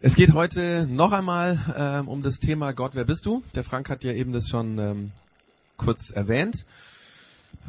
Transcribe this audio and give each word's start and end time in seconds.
Es 0.00 0.14
geht 0.14 0.32
heute 0.32 0.86
noch 0.88 1.10
einmal 1.10 1.58
ähm, 1.76 2.06
um 2.06 2.22
das 2.22 2.38
Thema 2.38 2.72
Gott, 2.72 2.94
wer 2.94 3.04
bist 3.04 3.26
du? 3.26 3.42
Der 3.56 3.64
Frank 3.64 3.90
hat 3.90 4.04
ja 4.04 4.12
eben 4.12 4.32
das 4.32 4.48
schon 4.48 4.78
ähm, 4.78 5.10
kurz 5.76 6.10
erwähnt. 6.10 6.66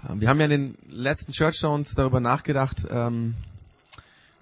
Ähm, 0.07 0.21
wir 0.21 0.29
haben 0.29 0.37
ja 0.37 0.45
in 0.45 0.51
den 0.51 0.77
letzten 0.87 1.31
Church 1.31 1.57
Zones 1.57 1.95
darüber 1.95 2.19
nachgedacht, 2.19 2.85
ähm, 2.91 3.33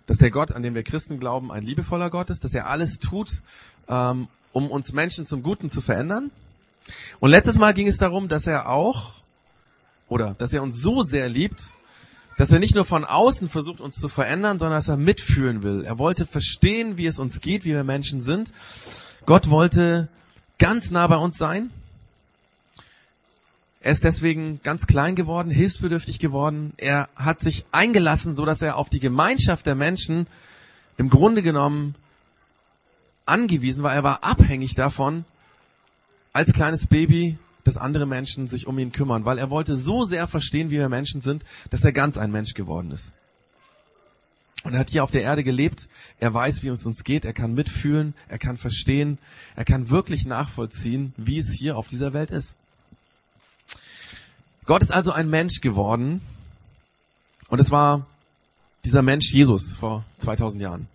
dass 0.05 0.17
der 0.17 0.31
Gott, 0.31 0.51
an 0.51 0.63
den 0.63 0.75
wir 0.75 0.83
Christen 0.83 1.17
glauben, 1.17 1.49
ein 1.49 1.63
liebevoller 1.63 2.09
Gott 2.09 2.29
ist, 2.29 2.43
dass 2.43 2.53
er 2.53 2.67
alles 2.67 2.99
tut, 2.99 3.41
ähm, 3.87 4.27
um 4.51 4.69
uns 4.69 4.91
Menschen 4.91 5.25
zum 5.25 5.41
Guten 5.41 5.69
zu 5.69 5.79
verändern. 5.79 6.29
Und 7.21 7.29
letztes 7.29 7.57
Mal 7.57 7.73
ging 7.73 7.87
es 7.87 7.97
darum, 7.97 8.27
dass 8.27 8.47
er 8.47 8.67
auch, 8.67 9.13
oder 10.09 10.35
dass 10.37 10.51
er 10.51 10.61
uns 10.61 10.75
so 10.75 11.03
sehr 11.03 11.29
liebt, 11.29 11.73
dass 12.37 12.51
er 12.51 12.59
nicht 12.59 12.75
nur 12.75 12.85
von 12.85 13.03
außen 13.03 13.49
versucht, 13.49 13.81
uns 13.81 13.95
zu 13.95 14.07
verändern, 14.07 14.59
sondern 14.59 14.77
dass 14.77 14.87
er 14.87 14.95
mitfühlen 14.97 15.63
will. 15.63 15.83
Er 15.83 15.99
wollte 15.99 16.25
verstehen, 16.25 16.97
wie 16.97 17.07
es 17.07 17.19
uns 17.19 17.41
geht, 17.41 17.65
wie 17.65 17.73
wir 17.73 17.83
Menschen 17.83 18.21
sind. 18.21 18.53
Gott 19.25 19.49
wollte 19.49 20.07
ganz 20.59 20.91
nah 20.91 21.07
bei 21.07 21.17
uns 21.17 21.37
sein. 21.37 21.71
Er 23.81 23.91
ist 23.91 24.03
deswegen 24.03 24.59
ganz 24.63 24.85
klein 24.85 25.15
geworden, 25.15 25.49
hilfsbedürftig 25.49 26.19
geworden. 26.19 26.73
Er 26.77 27.09
hat 27.15 27.39
sich 27.39 27.65
eingelassen, 27.71 28.35
so 28.35 28.45
dass 28.45 28.61
er 28.61 28.77
auf 28.77 28.89
die 28.89 28.99
Gemeinschaft 28.99 29.65
der 29.65 29.75
Menschen 29.75 30.27
im 30.97 31.09
Grunde 31.09 31.41
genommen 31.41 31.95
angewiesen 33.25 33.83
war. 33.83 33.93
Er 33.93 34.03
war 34.03 34.23
abhängig 34.23 34.75
davon, 34.75 35.25
als 36.33 36.53
kleines 36.53 36.87
Baby 36.87 37.37
dass 37.67 37.75
andere 37.75 38.05
Menschen 38.05 38.47
sich 38.47 38.65
um 38.65 38.79
ihn 38.79 38.93
kümmern, 38.93 39.25
weil 39.25 39.37
er 39.37 39.49
wollte 39.49 39.75
so 39.75 40.05
sehr 40.05 40.25
verstehen, 40.25 40.69
wie 40.69 40.77
wir 40.77 40.87
Menschen 40.87 41.19
sind, 41.19 41.43
dass 41.69 41.83
er 41.83 41.91
ganz 41.91 42.17
ein 42.17 42.31
Mensch 42.31 42.53
geworden 42.53 42.91
ist. 42.91 43.11
Und 44.63 44.73
er 44.73 44.79
hat 44.79 44.89
hier 44.89 45.03
auf 45.03 45.11
der 45.11 45.23
Erde 45.23 45.43
gelebt, 45.43 45.89
er 46.21 46.33
weiß, 46.33 46.63
wie 46.63 46.69
es 46.69 46.85
uns 46.85 47.03
geht, 47.03 47.25
er 47.25 47.33
kann 47.33 47.53
mitfühlen, 47.55 48.13
er 48.29 48.39
kann 48.39 48.55
verstehen, 48.55 49.17
er 49.57 49.65
kann 49.65 49.89
wirklich 49.89 50.25
nachvollziehen, 50.25 51.13
wie 51.17 51.39
es 51.39 51.51
hier 51.51 51.75
auf 51.75 51.89
dieser 51.89 52.13
Welt 52.13 52.31
ist. 52.31 52.55
Gott 54.65 54.81
ist 54.81 54.93
also 54.93 55.11
ein 55.11 55.29
Mensch 55.29 55.59
geworden 55.59 56.21
und 57.49 57.59
es 57.59 57.69
war 57.69 58.07
dieser 58.85 59.01
Mensch 59.01 59.33
Jesus 59.33 59.73
vor 59.73 60.05
2000 60.19 60.61
Jahren. 60.63 60.87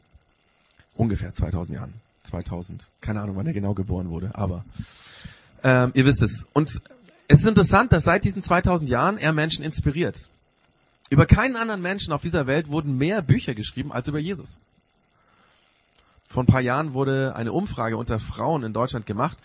Ungefähr 0.95 1.34
2000 1.34 1.77
Jahren. 1.77 1.92
2000. 2.23 2.89
Keine 3.03 3.20
Ahnung, 3.20 3.36
wann 3.36 3.47
er 3.47 3.53
genau 3.53 3.75
geboren 3.75 4.09
wurde, 4.09 4.31
aber 4.34 4.64
ähm, 5.63 5.93
ihr 5.95 6.05
wisst 6.05 6.23
es. 6.23 6.47
Und 6.53 6.81
es 7.29 7.41
ist 7.41 7.47
interessant, 7.47 7.93
dass 7.93 8.05
seit 8.05 8.25
diesen 8.25 8.43
2000 8.43 8.89
Jahren 8.91 9.19
er 9.19 9.33
Menschen 9.33 9.65
inspiriert. 9.65 10.29
Über 11.11 11.27
keinen 11.27 11.57
anderen 11.57 11.83
Menschen 11.83 12.13
auf 12.13 12.23
dieser 12.23 12.47
Welt 12.47 12.71
wurden 12.71 12.97
mehr 12.97 13.23
Bücher 13.23 13.55
geschrieben 13.55 13.93
als 13.93 14.09
über 14.09 14.19
Jesus. 14.19 14.59
Vor 16.27 16.43
ein 16.43 16.47
paar 16.47 16.63
Jahren 16.63 16.95
wurde 16.95 17.37
eine 17.37 17.53
Umfrage 17.53 17.99
unter 17.99 18.19
Frauen 18.19 18.63
in 18.63 18.73
Deutschland 18.73 19.05
gemacht, 19.05 19.37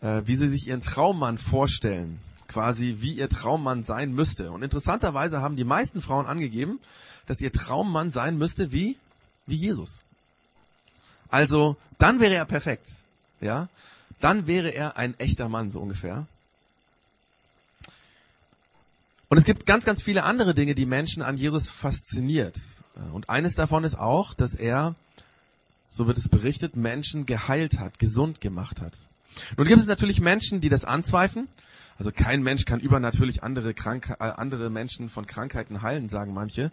äh, 0.00 0.22
wie 0.24 0.36
sie 0.36 0.48
sich 0.48 0.68
ihren 0.68 0.80
Traummann 0.80 1.38
vorstellen. 1.38 2.20
Quasi 2.46 2.98
wie 3.00 3.14
ihr 3.14 3.28
Traummann 3.28 3.82
sein 3.82 4.14
müsste. 4.14 4.52
Und 4.52 4.62
interessanterweise 4.62 5.40
haben 5.40 5.56
die 5.56 5.64
meisten 5.64 6.00
Frauen 6.00 6.26
angegeben, 6.26 6.78
dass 7.26 7.40
ihr 7.40 7.50
Traummann 7.50 8.12
sein 8.12 8.38
müsste 8.38 8.70
wie, 8.70 8.96
wie 9.46 9.56
Jesus. 9.56 9.98
Also, 11.28 11.76
dann 11.98 12.20
wäre 12.20 12.34
er 12.34 12.44
perfekt. 12.44 12.88
Ja? 13.40 13.68
Dann 14.26 14.48
wäre 14.48 14.70
er 14.70 14.96
ein 14.96 15.16
echter 15.20 15.48
Mann, 15.48 15.70
so 15.70 15.78
ungefähr. 15.78 16.26
Und 19.28 19.38
es 19.38 19.44
gibt 19.44 19.66
ganz, 19.66 19.84
ganz 19.84 20.02
viele 20.02 20.24
andere 20.24 20.52
Dinge, 20.52 20.74
die 20.74 20.84
Menschen 20.84 21.22
an 21.22 21.36
Jesus 21.36 21.70
fasziniert. 21.70 22.58
Und 23.12 23.30
eines 23.30 23.54
davon 23.54 23.84
ist 23.84 23.96
auch, 23.96 24.34
dass 24.34 24.56
er, 24.56 24.96
so 25.90 26.08
wird 26.08 26.18
es 26.18 26.28
berichtet, 26.28 26.74
Menschen 26.74 27.24
geheilt 27.24 27.78
hat, 27.78 28.00
gesund 28.00 28.40
gemacht 28.40 28.80
hat. 28.80 28.94
Nun 29.56 29.68
gibt 29.68 29.80
es 29.80 29.86
natürlich 29.86 30.20
Menschen, 30.20 30.60
die 30.60 30.70
das 30.70 30.84
anzweifeln. 30.84 31.46
Also 31.96 32.10
kein 32.10 32.42
Mensch 32.42 32.64
kann 32.64 32.80
übernatürlich 32.80 33.44
andere, 33.44 33.74
Krank 33.74 34.16
äh, 34.18 34.24
andere 34.24 34.70
Menschen 34.70 35.08
von 35.08 35.28
Krankheiten 35.28 35.82
heilen, 35.82 36.08
sagen 36.08 36.34
manche. 36.34 36.72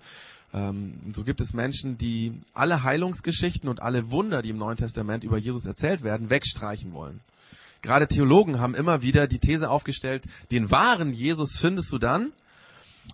Ähm, 0.56 0.95
so 1.16 1.23
gibt 1.23 1.39
es 1.39 1.53
Menschen, 1.53 2.00
die 2.00 2.33
alle 2.56 2.81
Heilungsgeschichten 2.81 3.69
und 3.69 3.79
alle 3.79 4.09
Wunder, 4.09 4.41
die 4.41 4.50
im 4.50 4.57
Neuen 4.57 4.77
Testament 4.77 5.23
über 5.23 5.38
Jesus 5.38 5.67
erzählt 5.67 6.03
werden, 6.03 6.31
wegstreichen 6.31 6.94
wollen. 6.94 7.19
Gerade 7.83 8.07
Theologen 8.07 8.61
haben 8.61 8.75
immer 8.75 9.01
wieder 9.01 9.27
die 9.27 9.39
These 9.39 9.69
aufgestellt, 9.69 10.23
den 10.51 10.71
wahren 10.71 11.13
Jesus 11.13 11.57
findest 11.57 11.91
du 11.91 11.99
dann, 11.99 12.31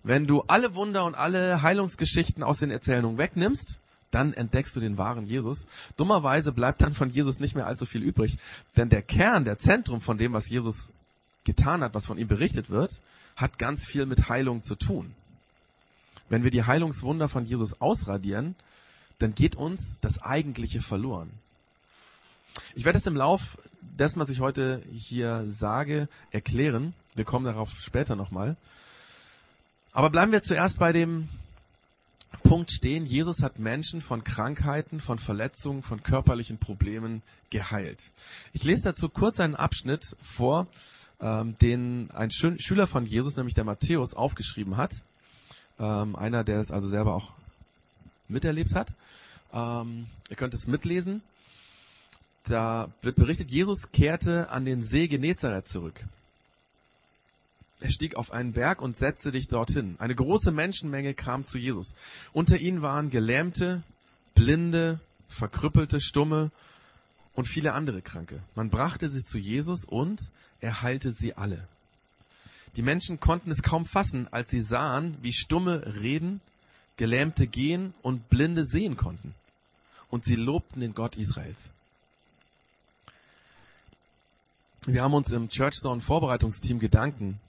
wenn 0.04 0.28
du 0.28 0.44
alle 0.44 0.76
Wunder 0.76 1.06
und 1.06 1.16
alle 1.16 1.64
Heilungsgeschichten 1.64 2.44
aus 2.44 2.60
den 2.60 2.70
Erzählungen 2.70 3.18
wegnimmst, 3.18 3.80
dann 4.12 4.32
entdeckst 4.34 4.76
du 4.76 4.80
den 4.80 5.00
wahren 5.00 5.26
Jesus. 5.26 5.66
Dummerweise 5.98 6.52
bleibt 6.52 6.82
dann 6.82 6.94
von 6.94 7.10
Jesus 7.10 7.40
nicht 7.40 7.56
mehr 7.56 7.66
allzu 7.66 7.88
viel 7.88 8.04
übrig, 8.04 8.38
denn 8.78 8.90
der 8.90 9.02
Kern, 9.02 9.44
der 9.44 9.58
Zentrum 9.58 10.02
von 10.02 10.20
dem, 10.20 10.34
was 10.34 10.50
Jesus 10.50 10.92
getan 11.46 11.82
hat, 11.82 11.96
was 11.96 12.06
von 12.06 12.20
ihm 12.20 12.28
berichtet 12.28 12.70
wird, 12.70 13.02
hat 13.36 13.58
ganz 13.58 13.86
viel 13.86 14.06
mit 14.06 14.30
Heilung 14.30 14.62
zu 14.62 14.76
tun. 14.76 15.16
Wenn 16.30 16.44
wir 16.44 16.52
die 16.52 16.64
Heilungswunder 16.64 17.28
von 17.28 17.44
Jesus 17.44 17.82
ausradieren, 17.82 18.56
dann 19.18 19.34
geht 19.34 19.56
uns 19.56 19.98
das 20.02 20.22
Eigentliche 20.22 20.82
verloren. 20.84 21.32
Ich 22.76 22.86
werde 22.86 23.00
es 23.00 23.08
im 23.08 23.16
Lauf 23.16 23.58
dessen, 23.82 24.20
was 24.20 24.30
ich 24.30 24.40
heute 24.40 24.82
hier 24.92 25.44
sage, 25.48 26.08
erklären. 26.32 26.94
Wir 27.16 27.26
kommen 27.26 27.46
darauf 27.46 27.80
später 27.80 28.16
nochmal. 28.16 28.56
Aber 29.92 30.10
bleiben 30.10 30.32
wir 30.32 30.42
zuerst 30.42 30.80
bei 30.80 30.92
dem 30.94 31.28
Punkt 32.44 32.72
stehen. 32.72 33.06
Jesus 33.06 33.42
hat 33.42 33.60
Menschen 33.60 34.02
von 34.02 34.24
Krankheiten, 34.24 35.00
von 35.00 35.20
Verletzungen, 35.20 35.84
von 35.84 36.04
körperlichen 36.04 36.58
Problemen 36.58 37.22
geheilt. 37.50 38.12
Ich 38.54 38.64
lese 38.64 38.84
dazu 38.84 39.10
kurz 39.10 39.40
einen 39.40 39.56
Abschnitt 39.56 40.16
vor, 40.22 40.68
ähm, 41.20 41.56
den 41.56 42.10
ein 42.12 42.32
Schüler 42.32 42.88
von 42.88 43.06
Jesus, 43.06 43.36
nämlich 43.36 43.56
der 43.56 43.64
Matthäus, 43.64 44.14
aufgeschrieben 44.14 44.78
hat. 44.78 45.02
Ähm, 45.80 46.16
einer, 46.16 46.44
der 46.44 46.60
es 46.60 46.72
also 46.72 46.88
selber 46.88 47.16
auch 47.16 47.32
miterlebt 48.28 48.76
hat. 48.76 48.94
Ähm, 49.54 50.08
ihr 50.30 50.36
könnt 50.36 50.54
es 50.54 50.68
mitlesen. 50.68 51.22
Da 52.50 52.92
wird 53.04 53.16
berichtet, 53.16 53.52
Jesus 53.52 53.92
kehrte 53.92 54.50
an 54.50 54.66
den 54.66 54.82
See 54.82 55.08
Genezareth 55.08 55.68
zurück. 55.68 56.04
Er 57.80 57.92
stieg 57.92 58.16
auf 58.16 58.32
einen 58.32 58.54
Berg 58.54 58.82
und 58.82 58.98
setzte 58.98 59.32
dich 59.32 59.48
dorthin. 59.48 59.96
Eine 60.00 60.16
große 60.16 60.52
Menschenmenge 60.52 61.14
kam 61.14 61.46
zu 61.46 61.60
Jesus. 61.60 61.94
Unter 62.34 62.58
ihnen 62.58 62.82
waren 62.82 63.12
Gelähmte, 63.12 63.84
Blinde, 64.34 65.00
Verkrüppelte, 65.28 66.02
Stumme 66.02 66.50
und 67.36 67.48
viele 67.48 67.74
andere 67.74 68.02
Kranke. 68.02 68.42
Man 68.56 68.72
brachte 68.72 69.12
sie 69.12 69.24
zu 69.24 69.38
Jesus 69.38 69.86
und 69.86 70.20
er 70.60 70.82
heilte 70.82 71.12
sie 71.12 71.36
alle. 71.36 71.68
Die 72.76 72.82
Menschen 72.82 73.20
konnten 73.20 73.52
es 73.52 73.62
kaum 73.62 73.86
fassen, 73.86 74.28
als 74.32 74.50
sie 74.50 74.62
sahen, 74.62 75.18
wie 75.22 75.34
Stumme 75.34 76.02
reden, 76.02 76.42
Gelähmte 76.98 77.46
gehen 77.46 77.94
und 78.02 78.28
Blinde 78.30 78.66
sehen 78.66 78.98
konnten. 78.98 79.36
Und 80.10 80.26
sie 80.26 80.36
lobten 80.36 80.82
den 80.82 80.96
Gott 80.96 81.16
Israels. 81.16 81.70
Wir 84.94 85.04
haben 85.04 85.14
uns 85.14 85.32
im 85.32 85.50
Church 85.50 85.76
Zone 85.76 86.02
Vorbereitungsteam 86.02 86.80
Gedanken 86.80 87.40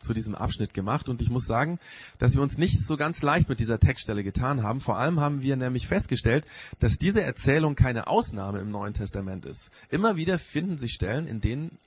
zu 0.00 0.14
diesem 0.14 0.34
Abschnitt 0.34 0.74
gemacht 0.74 1.08
und 1.08 1.22
ich 1.22 1.30
muss 1.30 1.46
sagen, 1.46 1.78
dass 2.18 2.34
wir 2.34 2.42
uns 2.42 2.58
nicht 2.58 2.84
so 2.84 2.96
ganz 2.96 3.22
leicht 3.22 3.48
mit 3.48 3.60
dieser 3.60 3.78
Textstelle 3.78 4.24
getan 4.24 4.64
haben. 4.64 4.80
Vor 4.80 4.98
allem 4.98 5.20
haben 5.20 5.40
wir 5.40 5.54
nämlich 5.54 5.86
festgestellt, 5.86 6.44
dass 6.80 6.98
diese 6.98 7.22
Erzählung 7.22 7.76
keine 7.76 8.08
Ausnahme 8.08 8.58
im 8.58 8.72
Neuen 8.72 8.94
Testament 8.94 9.46
ist. 9.46 9.70
Immer 9.90 10.16
wieder 10.16 10.40
finden 10.40 10.76
sich 10.76 10.92
Stellen, 10.92 11.28
in 11.28 11.40
denen 11.40 11.78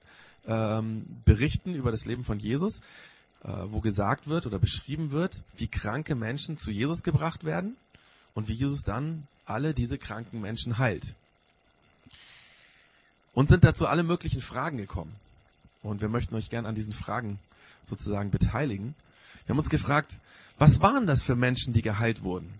ähm, 0.47 1.05
Berichten 1.25 1.75
über 1.75 1.91
das 1.91 2.05
Leben 2.05 2.23
von 2.23 2.39
Jesus, 2.39 2.79
äh, 3.43 3.49
wo 3.65 3.81
gesagt 3.81 4.29
wird 4.29 4.45
oder 4.45 4.59
beschrieben 4.59 5.11
wird, 5.11 5.43
wie 5.57 5.67
kranke 5.67 6.15
Menschen 6.15 6.55
zu 6.55 6.71
Jesus 6.71 7.03
gebracht 7.03 7.43
werden 7.43 7.75
und 8.33 8.47
wie 8.47 8.53
Jesus 8.53 8.83
dann 8.83 9.27
alle 9.45 9.73
diese 9.73 9.97
kranken 9.97 10.39
Menschen 10.39 10.77
heilt 10.77 11.15
und 13.33 13.49
sind 13.49 13.63
dazu 13.63 13.87
alle 13.87 14.03
möglichen 14.03 14.41
Fragen 14.41 14.77
gekommen. 14.77 15.15
Und 15.83 16.01
wir 16.01 16.09
möchten 16.09 16.35
euch 16.35 16.49
gern 16.49 16.65
an 16.65 16.75
diesen 16.75 16.93
Fragen 16.93 17.39
sozusagen 17.83 18.31
beteiligen. 18.31 18.95
Wir 19.45 19.53
haben 19.53 19.59
uns 19.59 19.69
gefragt, 19.69 20.19
was 20.59 20.81
waren 20.81 21.07
das 21.07 21.23
für 21.23 21.35
Menschen, 21.35 21.73
die 21.73 21.81
geheilt 21.81 22.23
wurden? 22.23 22.53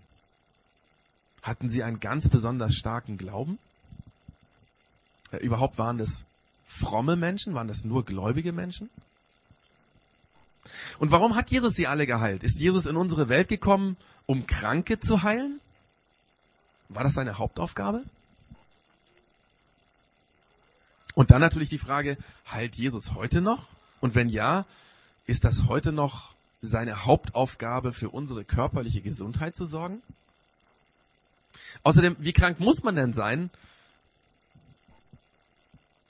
Hatten 1.42 1.70
sie 1.70 1.84
einen 1.84 2.00
ganz 2.00 2.30
besonders 2.30 2.76
starken 2.76 3.18
Glauben? 3.18 3.60
Ja, 5.32 5.40
überhaupt 5.40 5.78
waren 5.78 5.98
das 5.98 6.26
fromme 6.66 7.16
Menschen? 7.16 7.54
Waren 7.54 7.68
das 7.68 7.84
nur 7.84 8.06
gläubige 8.06 8.54
Menschen? 8.54 8.90
Und 11.00 11.12
warum 11.12 11.36
hat 11.36 11.52
Jesus 11.52 11.76
sie 11.76 11.88
alle 11.88 12.06
geheilt? 12.08 12.44
Ist 12.44 12.60
Jesus 12.60 12.86
in 12.86 12.96
unsere 12.96 13.30
Welt 13.30 13.50
gekommen, 13.50 13.98
um 14.26 14.46
Kranke 14.48 15.00
zu 15.00 15.24
heilen? 15.24 15.60
War 16.90 17.04
das 17.04 17.14
seine 17.14 17.38
Hauptaufgabe? 17.38 18.04
Und 21.22 21.30
dann 21.30 21.40
natürlich 21.40 21.70
die 21.70 21.78
Frage, 21.78 22.18
heilt 22.52 22.78
Jesus 22.78 23.14
heute 23.14 23.42
noch? 23.42 23.68
Und 24.00 24.16
wenn 24.16 24.28
ja, 24.28 24.66
ist 25.28 25.44
das 25.44 25.68
heute 25.68 25.92
noch 25.92 26.34
seine 26.64 27.06
Hauptaufgabe 27.06 27.92
für 27.92 28.10
unsere 28.10 28.44
körperliche 28.44 29.02
Gesundheit 29.02 29.56
zu 29.56 29.68
sorgen? 29.68 30.02
Außerdem, 31.84 32.16
wie 32.18 32.34
krank 32.34 32.60
muss 32.60 32.82
man 32.82 32.96
denn 32.96 33.14
sein, 33.14 33.52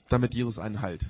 damit 0.08 0.34
Jesus 0.34 0.60
einen 0.60 0.82
heilt? 0.82 1.10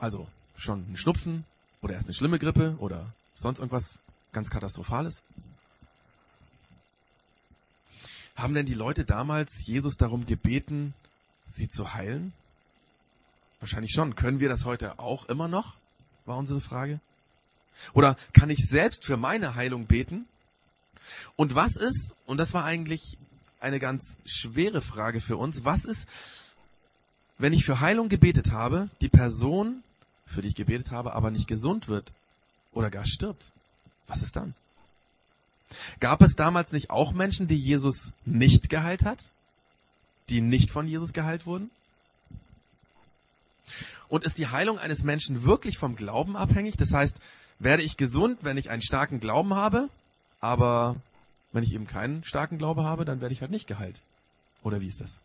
Also 0.00 0.26
schon 0.56 0.90
ein 0.90 0.96
Schnupfen 0.96 1.44
oder 1.82 1.92
erst 1.92 2.06
eine 2.06 2.14
schlimme 2.14 2.38
Grippe 2.38 2.76
oder 2.78 3.12
sonst 3.34 3.58
irgendwas 3.58 3.98
ganz 4.32 4.48
Katastrophales? 4.48 5.22
Haben 8.38 8.54
denn 8.54 8.66
die 8.66 8.74
Leute 8.74 9.04
damals 9.04 9.66
Jesus 9.66 9.96
darum 9.96 10.24
gebeten, 10.24 10.94
sie 11.44 11.68
zu 11.68 11.94
heilen? 11.94 12.32
Wahrscheinlich 13.58 13.92
schon. 13.92 14.14
Können 14.14 14.38
wir 14.38 14.48
das 14.48 14.64
heute 14.64 15.00
auch 15.00 15.24
immer 15.28 15.48
noch? 15.48 15.74
War 16.24 16.36
unsere 16.36 16.60
Frage. 16.60 17.00
Oder 17.94 18.16
kann 18.32 18.48
ich 18.48 18.64
selbst 18.64 19.04
für 19.04 19.16
meine 19.16 19.56
Heilung 19.56 19.86
beten? 19.86 20.26
Und 21.34 21.56
was 21.56 21.74
ist, 21.76 22.14
und 22.26 22.36
das 22.36 22.54
war 22.54 22.64
eigentlich 22.64 23.18
eine 23.58 23.80
ganz 23.80 24.16
schwere 24.24 24.82
Frage 24.82 25.20
für 25.20 25.36
uns, 25.36 25.64
was 25.64 25.84
ist, 25.84 26.08
wenn 27.38 27.52
ich 27.52 27.64
für 27.64 27.80
Heilung 27.80 28.08
gebetet 28.08 28.52
habe, 28.52 28.88
die 29.00 29.08
Person, 29.08 29.82
für 30.26 30.42
die 30.42 30.48
ich 30.48 30.54
gebetet 30.54 30.92
habe, 30.92 31.14
aber 31.14 31.32
nicht 31.32 31.48
gesund 31.48 31.88
wird 31.88 32.12
oder 32.72 32.88
gar 32.88 33.04
stirbt? 33.04 33.50
Was 34.06 34.22
ist 34.22 34.36
dann? 34.36 34.54
Gab 36.00 36.22
es 36.22 36.36
damals 36.36 36.72
nicht 36.72 36.90
auch 36.90 37.12
Menschen, 37.12 37.48
die 37.48 37.58
Jesus 37.58 38.12
nicht 38.24 38.70
geheilt 38.70 39.04
hat? 39.04 39.30
Die 40.28 40.40
nicht 40.40 40.70
von 40.70 40.86
Jesus 40.86 41.12
geheilt 41.12 41.46
wurden? 41.46 41.70
Und 44.08 44.24
ist 44.24 44.38
die 44.38 44.46
Heilung 44.46 44.78
eines 44.78 45.04
Menschen 45.04 45.44
wirklich 45.44 45.76
vom 45.76 45.96
Glauben 45.96 46.36
abhängig? 46.36 46.76
Das 46.76 46.92
heißt, 46.92 47.18
werde 47.58 47.82
ich 47.82 47.96
gesund, 47.96 48.38
wenn 48.42 48.56
ich 48.56 48.70
einen 48.70 48.82
starken 48.82 49.20
Glauben 49.20 49.54
habe, 49.54 49.88
aber 50.40 50.96
wenn 51.52 51.64
ich 51.64 51.74
eben 51.74 51.86
keinen 51.86 52.24
starken 52.24 52.58
Glaube 52.58 52.84
habe, 52.84 53.04
dann 53.04 53.20
werde 53.20 53.34
ich 53.34 53.40
halt 53.40 53.50
nicht 53.50 53.66
geheilt. 53.66 54.00
Oder 54.62 54.80
wie 54.80 54.88
ist 54.88 55.00
das? 55.00 55.18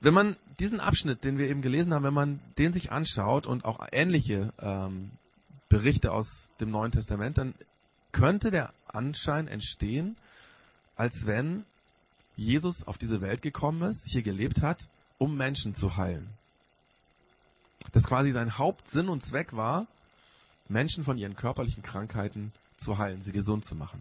Wenn 0.00 0.14
man 0.14 0.36
diesen 0.60 0.80
Abschnitt, 0.80 1.24
den 1.24 1.38
wir 1.38 1.48
eben 1.48 1.62
gelesen 1.62 1.94
haben, 1.94 2.04
wenn 2.04 2.14
man 2.14 2.40
den 2.58 2.72
sich 2.72 2.92
anschaut 2.92 3.46
und 3.46 3.64
auch 3.64 3.86
ähnliche 3.90 4.52
ähm, 4.60 5.10
Berichte 5.68 6.12
aus 6.12 6.52
dem 6.60 6.70
Neuen 6.70 6.92
Testament, 6.92 7.38
dann 7.38 7.54
könnte 8.14 8.50
der 8.50 8.72
Anschein 8.86 9.48
entstehen, 9.48 10.16
als 10.96 11.26
wenn 11.26 11.66
Jesus 12.36 12.86
auf 12.86 12.96
diese 12.96 13.20
Welt 13.20 13.42
gekommen 13.42 13.82
ist, 13.82 14.08
hier 14.10 14.22
gelebt 14.22 14.62
hat, 14.62 14.88
um 15.18 15.36
Menschen 15.36 15.74
zu 15.74 15.96
heilen. 15.96 16.30
Dass 17.92 18.04
quasi 18.04 18.32
sein 18.32 18.56
Hauptsinn 18.56 19.08
und 19.08 19.22
Zweck 19.22 19.54
war, 19.54 19.86
Menschen 20.68 21.04
von 21.04 21.18
ihren 21.18 21.36
körperlichen 21.36 21.82
Krankheiten 21.82 22.52
zu 22.76 22.98
heilen, 22.98 23.20
sie 23.20 23.32
gesund 23.32 23.64
zu 23.64 23.74
machen. 23.74 24.00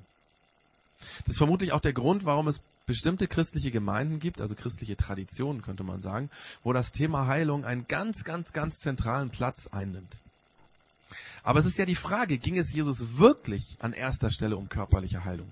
Das 1.25 1.33
ist 1.33 1.37
vermutlich 1.37 1.73
auch 1.73 1.81
der 1.81 1.93
Grund, 1.93 2.23
warum 2.23 2.47
es 2.47 2.61
bestimmte 2.85 3.27
christliche 3.27 3.71
Gemeinden 3.71 4.19
gibt, 4.19 4.39
also 4.41 4.55
christliche 4.55 4.95
Traditionen 4.95 5.61
könnte 5.61 5.83
man 5.83 6.01
sagen, 6.01 6.29
wo 6.63 6.71
das 6.71 6.91
Thema 6.91 7.27
Heilung 7.27 7.65
einen 7.65 7.87
ganz, 7.87 8.23
ganz, 8.23 8.53
ganz 8.53 8.77
zentralen 8.77 9.31
Platz 9.31 9.67
einnimmt. 9.67 10.21
Aber 11.43 11.59
es 11.59 11.65
ist 11.65 11.77
ja 11.77 11.85
die 11.85 11.95
Frage, 11.95 12.37
ging 12.37 12.57
es 12.57 12.73
Jesus 12.73 13.17
wirklich 13.17 13.77
an 13.79 13.93
erster 13.93 14.29
Stelle 14.29 14.57
um 14.57 14.69
körperliche 14.69 15.25
Heilung? 15.25 15.51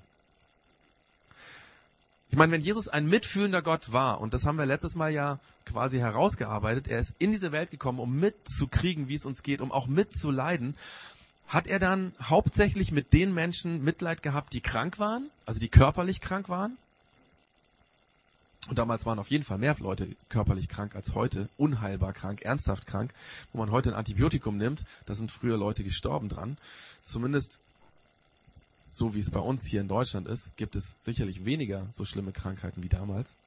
Ich 2.29 2.37
meine, 2.37 2.53
wenn 2.53 2.61
Jesus 2.61 2.87
ein 2.87 3.07
mitfühlender 3.07 3.61
Gott 3.61 3.91
war, 3.91 4.21
und 4.21 4.33
das 4.33 4.45
haben 4.45 4.57
wir 4.57 4.65
letztes 4.65 4.95
Mal 4.95 5.11
ja 5.11 5.39
quasi 5.65 5.97
herausgearbeitet, 5.97 6.87
er 6.87 6.99
ist 6.99 7.13
in 7.19 7.33
diese 7.33 7.51
Welt 7.51 7.71
gekommen, 7.71 7.99
um 7.99 8.19
mitzukriegen, 8.19 9.09
wie 9.09 9.15
es 9.15 9.25
uns 9.25 9.43
geht, 9.43 9.59
um 9.59 9.71
auch 9.71 9.87
mitzuleiden, 9.87 10.77
hat 11.47 11.67
er 11.67 11.79
dann 11.79 12.13
hauptsächlich 12.21 12.93
mit 12.93 13.11
den 13.11 13.33
Menschen 13.33 13.83
Mitleid 13.83 14.23
gehabt, 14.23 14.53
die 14.53 14.61
krank 14.61 14.97
waren, 14.97 15.29
also 15.45 15.59
die 15.59 15.67
körperlich 15.67 16.21
krank 16.21 16.47
waren? 16.47 16.77
Und 18.67 18.77
damals 18.77 19.05
waren 19.05 19.17
auf 19.17 19.29
jeden 19.29 19.43
Fall 19.43 19.57
mehr 19.57 19.75
Leute 19.79 20.07
körperlich 20.29 20.69
krank 20.69 20.95
als 20.95 21.15
heute, 21.15 21.49
unheilbar 21.57 22.13
krank, 22.13 22.41
ernsthaft 22.43 22.85
krank, 22.85 23.11
wo 23.51 23.59
man 23.59 23.71
heute 23.71 23.89
ein 23.89 23.95
Antibiotikum 23.95 24.57
nimmt, 24.57 24.85
da 25.07 25.15
sind 25.15 25.31
früher 25.31 25.57
Leute 25.57 25.83
gestorben 25.83 26.29
dran. 26.29 26.57
Zumindest 27.01 27.59
so 28.91 29.15
wie 29.15 29.19
es 29.19 29.31
bei 29.31 29.39
uns 29.39 29.65
hier 29.65 29.79
in 29.81 29.87
Deutschland 29.87 30.27
ist, 30.27 30.55
gibt 30.57 30.75
es 30.75 30.95
sicherlich 30.99 31.45
weniger 31.45 31.87
so 31.91 32.03
schlimme 32.03 32.33
Krankheiten 32.33 32.83
wie 32.83 32.89
damals. 32.89 33.37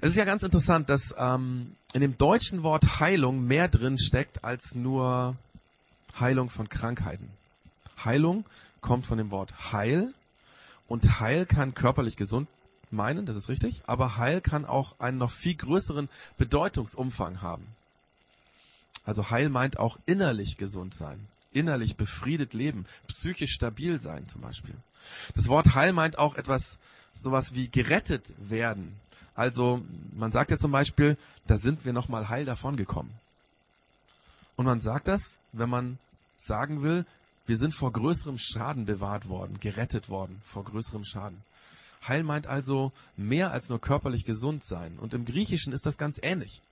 Es 0.00 0.10
ist 0.10 0.16
ja 0.16 0.24
ganz 0.24 0.44
interessant, 0.44 0.88
dass 0.88 1.12
ähm, 1.18 1.74
in 1.92 2.00
dem 2.00 2.16
deutschen 2.16 2.62
Wort 2.62 3.00
Heilung 3.00 3.44
mehr 3.44 3.66
drin 3.66 3.98
steckt 3.98 4.44
als 4.44 4.76
nur 4.76 5.36
Heilung 6.20 6.50
von 6.50 6.68
Krankheiten. 6.68 7.28
Heilung 8.04 8.44
kommt 8.80 9.06
von 9.06 9.18
dem 9.18 9.32
Wort 9.32 9.72
Heil 9.72 10.14
und 10.88 11.20
Heil 11.20 11.46
kann 11.46 11.74
körperlich 11.74 12.16
gesund 12.16 12.48
meinen, 12.90 13.26
das 13.26 13.36
ist 13.36 13.48
richtig, 13.48 13.82
aber 13.86 14.16
Heil 14.16 14.40
kann 14.40 14.64
auch 14.64 14.98
einen 14.98 15.18
noch 15.18 15.30
viel 15.30 15.54
größeren 15.54 16.08
Bedeutungsumfang 16.38 17.42
haben. 17.42 17.66
Also 19.04 19.30
Heil 19.30 19.50
meint 19.50 19.78
auch 19.78 19.98
innerlich 20.06 20.56
gesund 20.56 20.94
sein, 20.94 21.28
innerlich 21.52 21.96
befriedet 21.96 22.54
leben, 22.54 22.86
psychisch 23.06 23.52
stabil 23.52 24.00
sein 24.00 24.26
zum 24.28 24.40
Beispiel. 24.40 24.74
Das 25.34 25.48
Wort 25.48 25.74
Heil 25.74 25.92
meint 25.92 26.18
auch 26.18 26.34
etwas, 26.34 26.78
sowas 27.14 27.54
wie 27.54 27.68
gerettet 27.68 28.34
werden. 28.38 28.98
Also 29.34 29.82
man 30.16 30.32
sagt 30.32 30.50
ja 30.50 30.58
zum 30.58 30.72
Beispiel, 30.72 31.16
da 31.46 31.56
sind 31.56 31.84
wir 31.84 31.92
nochmal 31.92 32.28
heil 32.28 32.44
davon 32.44 32.76
gekommen. 32.76 33.12
Und 34.56 34.64
man 34.64 34.80
sagt 34.80 35.06
das, 35.06 35.38
wenn 35.52 35.70
man 35.70 35.98
sagen 36.36 36.82
will, 36.82 37.06
wir 37.48 37.56
sind 37.56 37.74
vor 37.74 37.92
größerem 37.92 38.36
Schaden 38.38 38.84
bewahrt 38.84 39.28
worden, 39.28 39.58
gerettet 39.58 40.08
worden 40.08 40.40
vor 40.44 40.64
größerem 40.64 41.04
Schaden. 41.04 41.42
Heil 42.06 42.22
meint 42.22 42.46
also 42.46 42.92
mehr 43.16 43.50
als 43.50 43.68
nur 43.68 43.80
körperlich 43.80 44.24
gesund 44.24 44.64
sein. 44.64 44.98
Und 44.98 45.14
im 45.14 45.24
Griechischen 45.24 45.72
ist 45.72 45.86
das 45.86 45.98
ganz 45.98 46.20
ähnlich. 46.22 46.62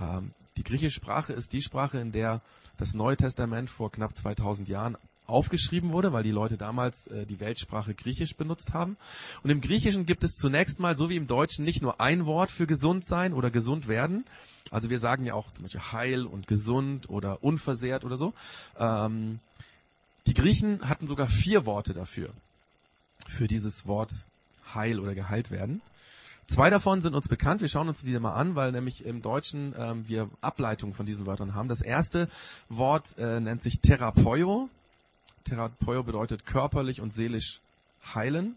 Ähm, 0.00 0.32
die 0.56 0.64
griechische 0.64 0.96
Sprache 0.96 1.32
ist 1.32 1.52
die 1.52 1.62
Sprache, 1.62 1.98
in 1.98 2.12
der 2.12 2.40
das 2.78 2.94
Neue 2.94 3.16
Testament 3.16 3.70
vor 3.70 3.92
knapp 3.92 4.16
2000 4.16 4.68
Jahren 4.68 4.96
aufgeschrieben 5.26 5.92
wurde, 5.92 6.12
weil 6.12 6.22
die 6.22 6.30
Leute 6.30 6.56
damals 6.56 7.06
äh, 7.08 7.26
die 7.26 7.38
Weltsprache 7.38 7.94
Griechisch 7.94 8.34
benutzt 8.34 8.72
haben. 8.72 8.96
Und 9.42 9.50
im 9.50 9.60
Griechischen 9.60 10.06
gibt 10.06 10.24
es 10.24 10.32
zunächst 10.32 10.80
mal, 10.80 10.96
so 10.96 11.10
wie 11.10 11.16
im 11.16 11.26
Deutschen, 11.26 11.64
nicht 11.64 11.82
nur 11.82 12.00
ein 12.00 12.24
Wort 12.24 12.50
für 12.50 12.66
gesund 12.66 13.04
sein 13.04 13.34
oder 13.34 13.50
gesund 13.50 13.86
werden. 13.88 14.24
Also 14.70 14.90
wir 14.90 14.98
sagen 14.98 15.26
ja 15.26 15.34
auch 15.34 15.50
zum 15.50 15.64
Beispiel 15.64 15.92
heil 15.92 16.26
und 16.26 16.46
gesund 16.46 17.10
oder 17.10 17.42
unversehrt 17.44 18.04
oder 18.04 18.16
so. 18.16 18.32
Ähm, 18.78 19.40
die 20.28 20.34
Griechen 20.34 20.86
hatten 20.86 21.06
sogar 21.06 21.26
vier 21.26 21.64
Worte 21.64 21.94
dafür, 21.94 22.30
für 23.26 23.48
dieses 23.48 23.86
Wort 23.86 24.12
heil 24.74 25.00
oder 25.00 25.14
geheilt 25.14 25.50
werden. 25.50 25.80
Zwei 26.46 26.68
davon 26.70 27.00
sind 27.00 27.14
uns 27.14 27.28
bekannt. 27.28 27.62
Wir 27.62 27.68
schauen 27.68 27.88
uns 27.88 28.02
die 28.02 28.18
mal 28.18 28.34
an, 28.34 28.54
weil 28.54 28.72
nämlich 28.72 29.04
im 29.04 29.22
Deutschen 29.22 29.74
ähm, 29.78 30.06
wir 30.06 30.28
Ableitungen 30.42 30.94
von 30.94 31.06
diesen 31.06 31.26
Wörtern 31.26 31.54
haben. 31.54 31.68
Das 31.68 31.80
erste 31.80 32.28
Wort 32.68 33.16
äh, 33.18 33.40
nennt 33.40 33.62
sich 33.62 33.80
Therapeio. 33.80 34.68
Therapeio 35.44 36.02
bedeutet 36.02 36.44
körperlich 36.44 37.00
und 37.00 37.12
seelisch 37.12 37.60
heilen. 38.14 38.54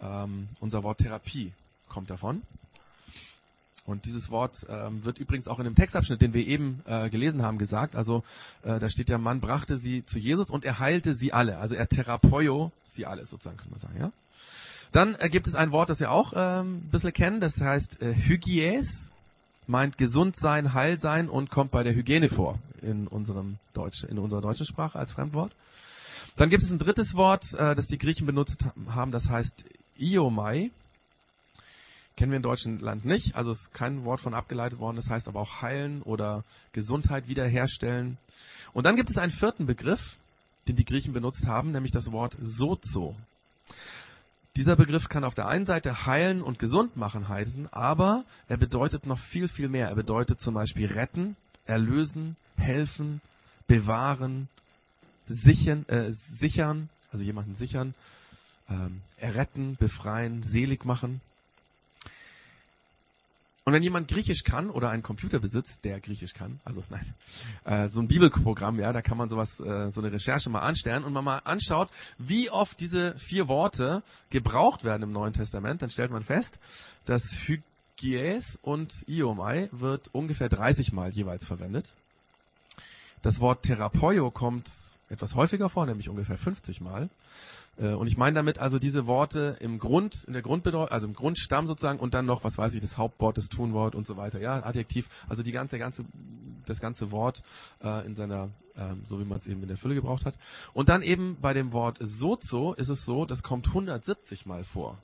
Ähm, 0.00 0.48
unser 0.60 0.82
Wort 0.82 0.98
Therapie 0.98 1.52
kommt 1.88 2.08
davon. 2.08 2.42
Und 3.86 4.04
dieses 4.04 4.30
Wort 4.30 4.66
ähm, 4.68 5.04
wird 5.04 5.18
übrigens 5.18 5.48
auch 5.48 5.58
in 5.58 5.64
dem 5.64 5.74
Textabschnitt, 5.74 6.20
den 6.20 6.34
wir 6.34 6.46
eben 6.46 6.82
äh, 6.86 7.08
gelesen 7.08 7.42
haben, 7.42 7.58
gesagt. 7.58 7.96
Also 7.96 8.22
äh, 8.62 8.78
da 8.78 8.88
steht 8.90 9.08
ja, 9.08 9.18
Mann 9.18 9.40
brachte 9.40 9.76
sie 9.76 10.04
zu 10.04 10.18
Jesus 10.18 10.50
und 10.50 10.64
er 10.64 10.78
heilte 10.78 11.14
sie 11.14 11.32
alle. 11.32 11.58
Also 11.58 11.74
er 11.74 11.88
therapeio 11.88 12.72
sie 12.84 13.06
alle, 13.06 13.24
sozusagen, 13.24 13.56
kann 13.56 13.70
man 13.70 13.78
sagen. 13.80 13.98
Ja? 13.98 14.12
Dann 14.92 15.14
äh, 15.16 15.28
gibt 15.28 15.46
es 15.46 15.54
ein 15.54 15.72
Wort, 15.72 15.88
das 15.88 16.00
wir 16.00 16.10
auch 16.10 16.32
ähm, 16.36 16.76
ein 16.76 16.88
bisschen 16.90 17.12
kennen, 17.12 17.40
das 17.40 17.60
heißt 17.60 18.02
äh, 18.02 18.14
Hygies, 18.14 19.10
meint 19.66 19.98
gesund 19.98 20.36
sein, 20.36 20.74
heil 20.74 20.98
sein 20.98 21.28
und 21.28 21.50
kommt 21.50 21.70
bei 21.70 21.82
der 21.82 21.94
Hygiene 21.94 22.28
vor 22.28 22.58
in, 22.82 23.06
unserem 23.06 23.58
Deutsch, 23.72 24.04
in 24.04 24.18
unserer 24.18 24.40
deutschen 24.40 24.66
Sprache 24.66 24.98
als 24.98 25.12
Fremdwort. 25.12 25.52
Dann 26.36 26.50
gibt 26.50 26.62
es 26.62 26.70
ein 26.70 26.78
drittes 26.78 27.14
Wort, 27.14 27.54
äh, 27.54 27.74
das 27.74 27.86
die 27.86 27.98
Griechen 27.98 28.26
benutzt 28.26 28.64
haben, 28.88 29.12
das 29.12 29.28
heißt 29.28 29.64
Iomai 29.96 30.70
kennen 32.20 32.32
wir 32.32 32.36
in 32.36 32.42
Deutschland 32.42 33.06
nicht. 33.06 33.34
Also 33.34 33.50
ist 33.50 33.72
kein 33.72 34.04
Wort 34.04 34.20
von 34.20 34.34
abgeleitet 34.34 34.78
worden. 34.78 34.96
Das 34.96 35.08
heißt 35.08 35.26
aber 35.26 35.40
auch 35.40 35.62
heilen 35.62 36.02
oder 36.02 36.44
Gesundheit 36.72 37.28
wiederherstellen. 37.28 38.18
Und 38.74 38.84
dann 38.84 38.96
gibt 38.96 39.08
es 39.08 39.16
einen 39.16 39.32
vierten 39.32 39.64
Begriff, 39.64 40.18
den 40.68 40.76
die 40.76 40.84
Griechen 40.84 41.14
benutzt 41.14 41.46
haben, 41.46 41.72
nämlich 41.72 41.92
das 41.92 42.12
Wort 42.12 42.36
sozo. 42.42 43.16
Dieser 44.54 44.76
Begriff 44.76 45.08
kann 45.08 45.24
auf 45.24 45.34
der 45.34 45.48
einen 45.48 45.64
Seite 45.64 46.04
heilen 46.04 46.42
und 46.42 46.58
gesund 46.58 46.94
machen 46.94 47.30
heißen, 47.30 47.72
aber 47.72 48.24
er 48.48 48.58
bedeutet 48.58 49.06
noch 49.06 49.18
viel, 49.18 49.48
viel 49.48 49.70
mehr. 49.70 49.88
Er 49.88 49.94
bedeutet 49.94 50.42
zum 50.42 50.52
Beispiel 50.52 50.92
retten, 50.92 51.36
erlösen, 51.64 52.36
helfen, 52.58 53.22
bewahren, 53.66 54.48
sichern, 55.26 55.88
äh, 55.88 56.10
sichern 56.10 56.90
also 57.12 57.24
jemanden 57.24 57.54
sichern, 57.54 57.94
ähm, 58.68 59.00
erretten, 59.18 59.76
befreien, 59.76 60.42
selig 60.42 60.84
machen. 60.84 61.22
Und 63.64 63.74
wenn 63.74 63.82
jemand 63.82 64.08
Griechisch 64.08 64.42
kann 64.42 64.70
oder 64.70 64.90
einen 64.90 65.02
Computer 65.02 65.38
besitzt, 65.38 65.84
der 65.84 66.00
Griechisch 66.00 66.32
kann, 66.34 66.60
also 66.64 66.82
nein, 66.90 67.14
äh, 67.64 67.88
so 67.88 68.00
ein 68.00 68.08
Bibelprogramm, 68.08 68.78
ja, 68.78 68.92
da 68.92 69.02
kann 69.02 69.18
man 69.18 69.28
sowas, 69.28 69.60
äh, 69.60 69.90
so 69.90 70.00
eine 70.00 70.12
Recherche 70.12 70.50
mal 70.50 70.60
anstellen 70.60 71.04
und 71.04 71.12
man 71.12 71.24
mal 71.24 71.38
anschaut, 71.44 71.90
wie 72.18 72.50
oft 72.50 72.80
diese 72.80 73.18
vier 73.18 73.48
Worte 73.48 74.02
gebraucht 74.30 74.84
werden 74.84 75.02
im 75.02 75.12
Neuen 75.12 75.32
Testament, 75.32 75.82
dann 75.82 75.90
stellt 75.90 76.10
man 76.10 76.22
fest, 76.22 76.58
dass 77.04 77.38
Hygies 77.46 78.58
und 78.62 78.94
Iomai 79.06 79.68
wird 79.72 80.08
ungefähr 80.12 80.48
30 80.48 80.92
Mal 80.92 81.10
jeweils 81.10 81.44
verwendet. 81.44 81.90
Das 83.22 83.40
Wort 83.40 83.64
Therapeio 83.64 84.30
kommt 84.30 84.70
etwas 85.10 85.34
häufiger 85.34 85.68
vor, 85.68 85.84
nämlich 85.84 86.08
ungefähr 86.08 86.38
50 86.38 86.80
Mal. 86.80 87.10
Äh, 87.80 87.94
und 87.94 88.06
ich 88.06 88.16
meine 88.16 88.34
damit 88.34 88.58
also 88.58 88.78
diese 88.78 89.06
Worte 89.06 89.56
im 89.60 89.78
Grund, 89.78 90.24
in 90.24 90.34
der 90.34 90.42
Grundbedeutung, 90.42 90.88
also 90.88 91.06
im 91.06 91.14
Grundstamm 91.14 91.66
sozusagen 91.66 91.98
und 91.98 92.14
dann 92.14 92.26
noch, 92.26 92.44
was 92.44 92.58
weiß 92.58 92.74
ich, 92.74 92.80
das 92.80 92.98
Hauptwort, 92.98 93.38
das 93.38 93.48
Tunwort 93.48 93.94
und 93.94 94.06
so 94.06 94.16
weiter, 94.16 94.40
ja, 94.40 94.62
Adjektiv, 94.64 95.08
also 95.28 95.42
die 95.42 95.52
ganze, 95.52 95.78
ganze, 95.78 96.04
das 96.66 96.80
ganze 96.80 97.10
Wort 97.10 97.42
äh, 97.82 98.06
in 98.06 98.14
seiner, 98.14 98.50
äh, 98.76 98.94
so 99.04 99.18
wie 99.18 99.24
man 99.24 99.38
es 99.38 99.46
eben 99.46 99.62
in 99.62 99.68
der 99.68 99.76
Fülle 99.76 99.94
gebraucht 99.94 100.26
hat. 100.26 100.34
Und 100.74 100.88
dann 100.88 101.02
eben 101.02 101.38
bei 101.40 101.54
dem 101.54 101.72
Wort 101.72 101.98
sozo 102.00 102.74
ist 102.74 102.90
es 102.90 103.04
so, 103.04 103.24
das 103.24 103.42
kommt 103.42 103.68
170 103.68 104.46
Mal 104.46 104.64
vor. 104.64 104.98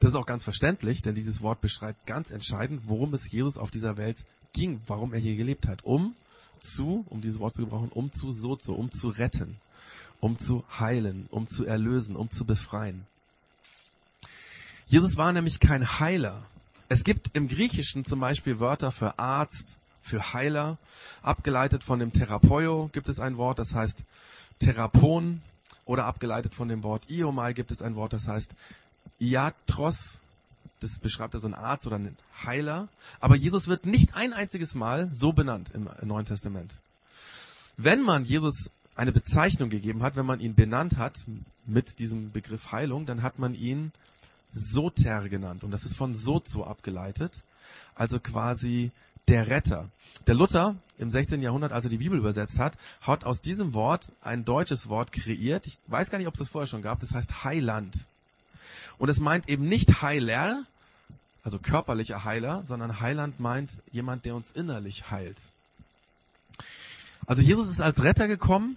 Das 0.00 0.10
ist 0.10 0.16
auch 0.16 0.26
ganz 0.26 0.44
verständlich, 0.44 1.02
denn 1.02 1.14
dieses 1.14 1.40
Wort 1.40 1.60
beschreibt 1.60 2.04
ganz 2.06 2.30
entscheidend, 2.30 2.82
worum 2.86 3.14
es 3.14 3.30
Jesus 3.30 3.56
auf 3.56 3.70
dieser 3.70 3.96
Welt 3.96 4.24
ging, 4.52 4.80
warum 4.86 5.12
er 5.12 5.20
hier 5.20 5.36
gelebt 5.36 5.68
hat, 5.68 5.84
um 5.84 6.14
zu, 6.60 7.04
um 7.08 7.20
dieses 7.20 7.38
Wort 7.38 7.54
zu 7.54 7.62
gebrauchen, 7.62 7.90
um 7.90 8.10
zu 8.12 8.30
sozo, 8.30 8.74
um 8.74 8.90
zu 8.90 9.08
retten 9.08 9.56
um 10.24 10.38
zu 10.38 10.64
heilen, 10.80 11.26
um 11.30 11.50
zu 11.50 11.66
erlösen, 11.66 12.16
um 12.16 12.30
zu 12.30 12.46
befreien. 12.46 13.06
Jesus 14.86 15.18
war 15.18 15.30
nämlich 15.34 15.60
kein 15.60 16.00
Heiler. 16.00 16.46
Es 16.88 17.04
gibt 17.04 17.36
im 17.36 17.46
Griechischen 17.46 18.06
zum 18.06 18.20
Beispiel 18.20 18.58
Wörter 18.58 18.90
für 18.90 19.18
Arzt, 19.18 19.76
für 20.00 20.32
Heiler. 20.32 20.78
Abgeleitet 21.22 21.84
von 21.84 21.98
dem 21.98 22.14
Therapeio 22.14 22.88
gibt 22.94 23.10
es 23.10 23.20
ein 23.20 23.36
Wort, 23.36 23.58
das 23.58 23.74
heißt 23.74 24.04
Therapon. 24.60 25.42
Oder 25.84 26.06
abgeleitet 26.06 26.54
von 26.54 26.68
dem 26.68 26.84
Wort 26.84 27.10
Iomai 27.10 27.52
gibt 27.52 27.70
es 27.70 27.82
ein 27.82 27.94
Wort, 27.94 28.14
das 28.14 28.26
heißt 28.26 28.54
Iatros. 29.18 30.20
Das 30.80 30.98
beschreibt 31.00 31.34
also 31.34 31.48
einen 31.48 31.54
Arzt 31.54 31.86
oder 31.86 31.96
einen 31.96 32.16
Heiler. 32.42 32.88
Aber 33.20 33.36
Jesus 33.36 33.68
wird 33.68 33.84
nicht 33.84 34.16
ein 34.16 34.32
einziges 34.32 34.74
Mal 34.74 35.10
so 35.12 35.34
benannt 35.34 35.72
im 35.74 35.90
Neuen 36.00 36.24
Testament. 36.24 36.80
Wenn 37.76 38.00
man 38.00 38.24
Jesus 38.24 38.70
eine 38.96 39.12
Bezeichnung 39.12 39.70
gegeben 39.70 40.02
hat, 40.02 40.16
wenn 40.16 40.26
man 40.26 40.40
ihn 40.40 40.54
benannt 40.54 40.98
hat 40.98 41.24
mit 41.66 41.98
diesem 41.98 42.32
Begriff 42.32 42.72
Heilung, 42.72 43.06
dann 43.06 43.22
hat 43.22 43.38
man 43.38 43.54
ihn 43.54 43.92
Soter 44.50 45.28
genannt. 45.28 45.64
Und 45.64 45.72
das 45.72 45.84
ist 45.84 45.96
von 45.96 46.14
Sozo 46.14 46.64
abgeleitet. 46.64 47.42
Also 47.94 48.20
quasi 48.20 48.92
der 49.28 49.48
Retter. 49.48 49.88
Der 50.26 50.34
Luther 50.34 50.76
im 50.98 51.10
16. 51.10 51.42
Jahrhundert, 51.42 51.72
als 51.72 51.84
er 51.84 51.90
die 51.90 51.98
Bibel 51.98 52.18
übersetzt 52.18 52.58
hat, 52.58 52.76
hat 53.00 53.24
aus 53.24 53.40
diesem 53.40 53.74
Wort 53.74 54.12
ein 54.22 54.44
deutsches 54.44 54.88
Wort 54.88 55.12
kreiert. 55.12 55.66
Ich 55.66 55.78
weiß 55.88 56.10
gar 56.10 56.18
nicht, 56.18 56.28
ob 56.28 56.34
es 56.34 56.38
das 56.38 56.48
vorher 56.48 56.66
schon 56.66 56.82
gab. 56.82 57.00
Das 57.00 57.14
heißt 57.14 57.44
Heiland. 57.44 58.06
Und 58.98 59.08
es 59.08 59.18
meint 59.18 59.48
eben 59.48 59.68
nicht 59.68 60.02
Heiler, 60.02 60.64
also 61.42 61.58
körperlicher 61.58 62.24
Heiler, 62.24 62.62
sondern 62.62 63.00
Heiland 63.00 63.40
meint 63.40 63.70
jemand, 63.90 64.24
der 64.24 64.36
uns 64.36 64.52
innerlich 64.52 65.10
heilt. 65.10 65.50
Also 67.26 67.42
Jesus 67.42 67.68
ist 67.68 67.80
als 67.80 68.02
Retter 68.02 68.28
gekommen, 68.28 68.76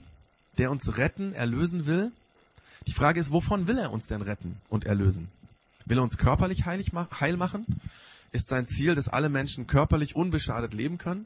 der 0.57 0.71
uns 0.71 0.97
retten, 0.97 1.33
erlösen 1.33 1.85
will. 1.85 2.11
Die 2.87 2.93
Frage 2.93 3.19
ist, 3.19 3.31
wovon 3.31 3.67
will 3.67 3.77
er 3.77 3.91
uns 3.91 4.07
denn 4.07 4.21
retten 4.21 4.57
und 4.69 4.85
erlösen? 4.85 5.29
Will 5.85 5.99
er 5.99 6.03
uns 6.03 6.17
körperlich 6.17 6.65
heilig 6.65 6.91
heil 7.19 7.37
machen? 7.37 7.65
Ist 8.31 8.49
sein 8.49 8.67
Ziel, 8.67 8.95
dass 8.95 9.07
alle 9.09 9.29
Menschen 9.29 9.67
körperlich 9.67 10.15
unbeschadet 10.15 10.73
leben 10.73 10.97
können? 10.97 11.25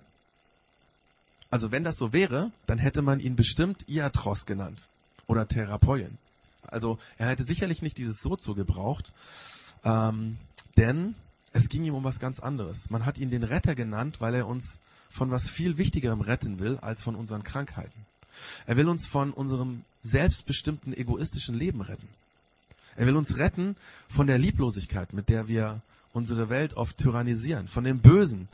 Also 1.50 1.72
wenn 1.72 1.84
das 1.84 1.98
so 1.98 2.14
wäre, 2.14 2.52
dann 2.66 2.78
hätte 2.78 3.02
man 3.02 3.20
ihn 3.20 3.36
bestimmt 3.36 3.88
Iatros 3.88 4.46
genannt 4.46 4.88
oder 5.28 5.48
Therapeuen. 5.48 6.18
Also 6.68 6.98
er 7.18 7.30
hätte 7.30 7.44
sicherlich 7.44 7.82
nicht 7.82 7.98
dieses 7.98 8.22
Sozo 8.22 8.56
gebraucht, 8.56 9.12
ähm, 9.84 10.38
denn 10.78 11.16
es 11.54 11.68
ging 11.68 11.84
ihm 11.84 11.96
um 11.96 12.04
was 12.04 12.20
ganz 12.20 12.40
anderes. 12.40 12.90
Man 12.90 13.06
hat 13.06 13.18
ihn 13.18 13.30
den 13.30 13.44
Retter 13.44 13.76
genannt, 13.76 14.22
weil 14.22 14.36
er 14.36 14.48
uns 14.48 14.80
von 15.12 15.30
was 15.30 15.50
viel 15.50 15.78
Wichtigerem 15.78 16.22
retten 16.22 16.60
will 16.60 16.78
als 16.82 17.04
von 17.04 17.16
unseren 17.16 17.44
Krankheiten. 17.44 18.06
Er 18.66 18.78
will 18.78 18.88
uns 18.88 19.06
von 19.06 19.32
unserem 19.34 19.84
selbstbestimmten 20.02 20.96
egoistischen 20.96 21.56
Leben 21.56 21.82
retten. 21.82 22.08
Er 22.96 23.06
will 23.06 23.18
uns 23.18 23.38
retten 23.38 23.76
von 24.10 24.28
der 24.28 24.38
Lieblosigkeit, 24.38 25.14
mit 25.14 25.30
der 25.30 25.48
wir 25.48 25.82
unsere 26.14 26.50
Welt 26.50 26.76
oft 26.76 26.98
tyrannisieren, 26.98 27.68
von 27.68 27.84
dem 27.84 28.00
Bösen, 28.00 28.48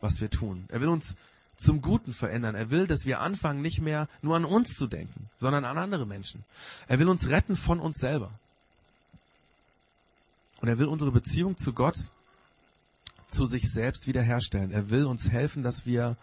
was 0.00 0.20
wir 0.20 0.30
tun. 0.30 0.64
Er 0.68 0.80
will 0.80 0.88
uns 0.88 1.14
zum 1.56 1.80
Guten 1.80 2.12
verändern. 2.12 2.54
Er 2.54 2.70
will, 2.70 2.86
dass 2.86 3.06
wir 3.06 3.20
anfangen, 3.20 3.62
nicht 3.62 3.80
mehr 3.80 4.08
nur 4.22 4.36
an 4.36 4.44
uns 4.44 4.76
zu 4.76 4.86
denken, 4.86 5.28
sondern 5.36 5.64
an 5.64 5.78
andere 5.78 6.06
Menschen. 6.06 6.44
Er 6.88 6.98
will 6.98 7.08
uns 7.08 7.28
retten 7.28 7.56
von 7.56 7.80
uns 7.80 7.98
selber. 7.98 8.30
Und 10.60 10.68
er 10.68 10.78
will 10.78 10.86
unsere 10.86 11.12
Beziehung 11.12 11.56
zu 11.56 11.72
Gott, 11.72 11.96
zu 13.26 13.46
sich 13.46 13.70
selbst 13.70 14.06
wiederherstellen. 14.06 14.70
Er 14.70 14.90
will 14.90 15.04
uns 15.04 15.30
helfen, 15.30 15.62
dass 15.62 15.86
wir 15.86 16.16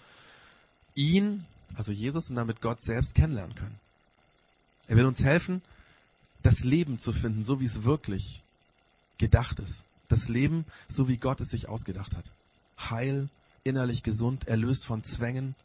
ihn 0.96 1.46
also 1.76 1.92
Jesus 1.92 2.30
und 2.30 2.36
damit 2.36 2.62
Gott 2.62 2.82
selbst 2.82 3.16
kennenlernen 3.16 3.56
können. 3.56 3.80
Er 4.88 4.98
will 4.98 5.06
uns 5.06 5.24
helfen, 5.24 5.62
das 6.44 6.64
Leben 6.64 7.00
zu 7.00 7.14
finden, 7.14 7.44
so 7.44 7.60
wie 7.60 7.66
es 7.66 7.84
wirklich 7.84 8.42
gedacht 9.18 9.60
ist. 9.60 9.84
Das 10.10 10.28
Leben, 10.28 10.66
so 10.88 11.08
wie 11.08 11.18
Gott 11.18 11.40
es 11.40 11.50
sich 11.50 11.70
ausgedacht 11.70 12.16
hat. 12.16 12.26
Heil, 12.78 13.30
innerlich 13.64 14.04
gesund, 14.04 14.48
erlöst 14.48 14.86
von 14.86 15.04
Zwängen, 15.04 15.56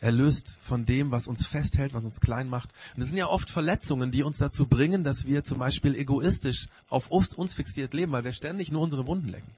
erlöst 0.00 0.58
von 0.62 0.84
dem, 0.84 1.10
was 1.10 1.26
uns 1.26 1.46
festhält, 1.46 1.94
was 1.94 2.04
uns 2.04 2.20
klein 2.20 2.48
macht. 2.48 2.70
Und 2.94 3.00
das 3.00 3.08
sind 3.08 3.18
ja 3.18 3.26
oft 3.26 3.50
Verletzungen, 3.50 4.12
die 4.12 4.22
uns 4.22 4.38
dazu 4.38 4.66
bringen, 4.66 5.02
dass 5.02 5.26
wir 5.26 5.42
zum 5.42 5.58
Beispiel 5.58 5.96
egoistisch 5.96 6.68
auf 6.88 7.10
uns 7.10 7.54
fixiert 7.54 7.94
leben, 7.94 8.12
weil 8.12 8.24
wir 8.24 8.32
ständig 8.32 8.70
nur 8.70 8.82
unsere 8.82 9.06
Wunden 9.06 9.28
lecken. 9.28 9.50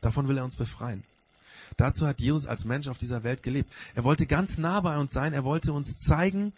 Davon 0.00 0.28
will 0.28 0.38
er 0.38 0.44
uns 0.44 0.56
befreien. 0.56 1.02
Dazu 1.76 2.06
hat 2.06 2.20
Jesus 2.20 2.46
als 2.46 2.64
Mensch 2.64 2.88
auf 2.88 2.98
dieser 2.98 3.24
Welt 3.24 3.42
gelebt. 3.42 3.72
Er 3.94 4.04
wollte 4.04 4.26
ganz 4.26 4.58
nah 4.58 4.80
bei 4.80 4.96
uns 4.98 5.12
sein. 5.12 5.32
Er 5.32 5.44
wollte 5.44 5.72
uns 5.72 5.98
zeigen, 5.98 6.52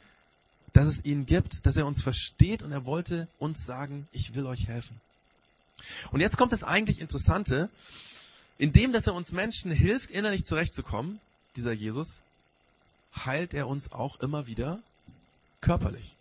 dass 0.72 0.86
es 0.86 1.04
ihn 1.04 1.26
gibt, 1.26 1.66
dass 1.66 1.76
er 1.76 1.86
uns 1.86 2.02
versteht 2.02 2.62
und 2.62 2.72
er 2.72 2.84
wollte 2.86 3.28
uns 3.38 3.66
sagen, 3.66 4.06
ich 4.12 4.34
will 4.34 4.46
euch 4.46 4.68
helfen. 4.68 5.00
Und 6.12 6.20
jetzt 6.20 6.36
kommt 6.36 6.52
das 6.52 6.64
eigentlich 6.64 7.00
Interessante. 7.00 7.70
Indem, 8.58 8.92
dass 8.92 9.06
er 9.06 9.14
uns 9.14 9.32
Menschen 9.32 9.70
hilft, 9.70 10.10
innerlich 10.10 10.44
zurechtzukommen, 10.44 11.18
dieser 11.56 11.72
Jesus, 11.72 12.20
heilt 13.16 13.54
er 13.54 13.66
uns 13.66 13.90
auch 13.92 14.20
immer 14.20 14.46
wieder 14.46 14.80
körperlich. 15.60 16.14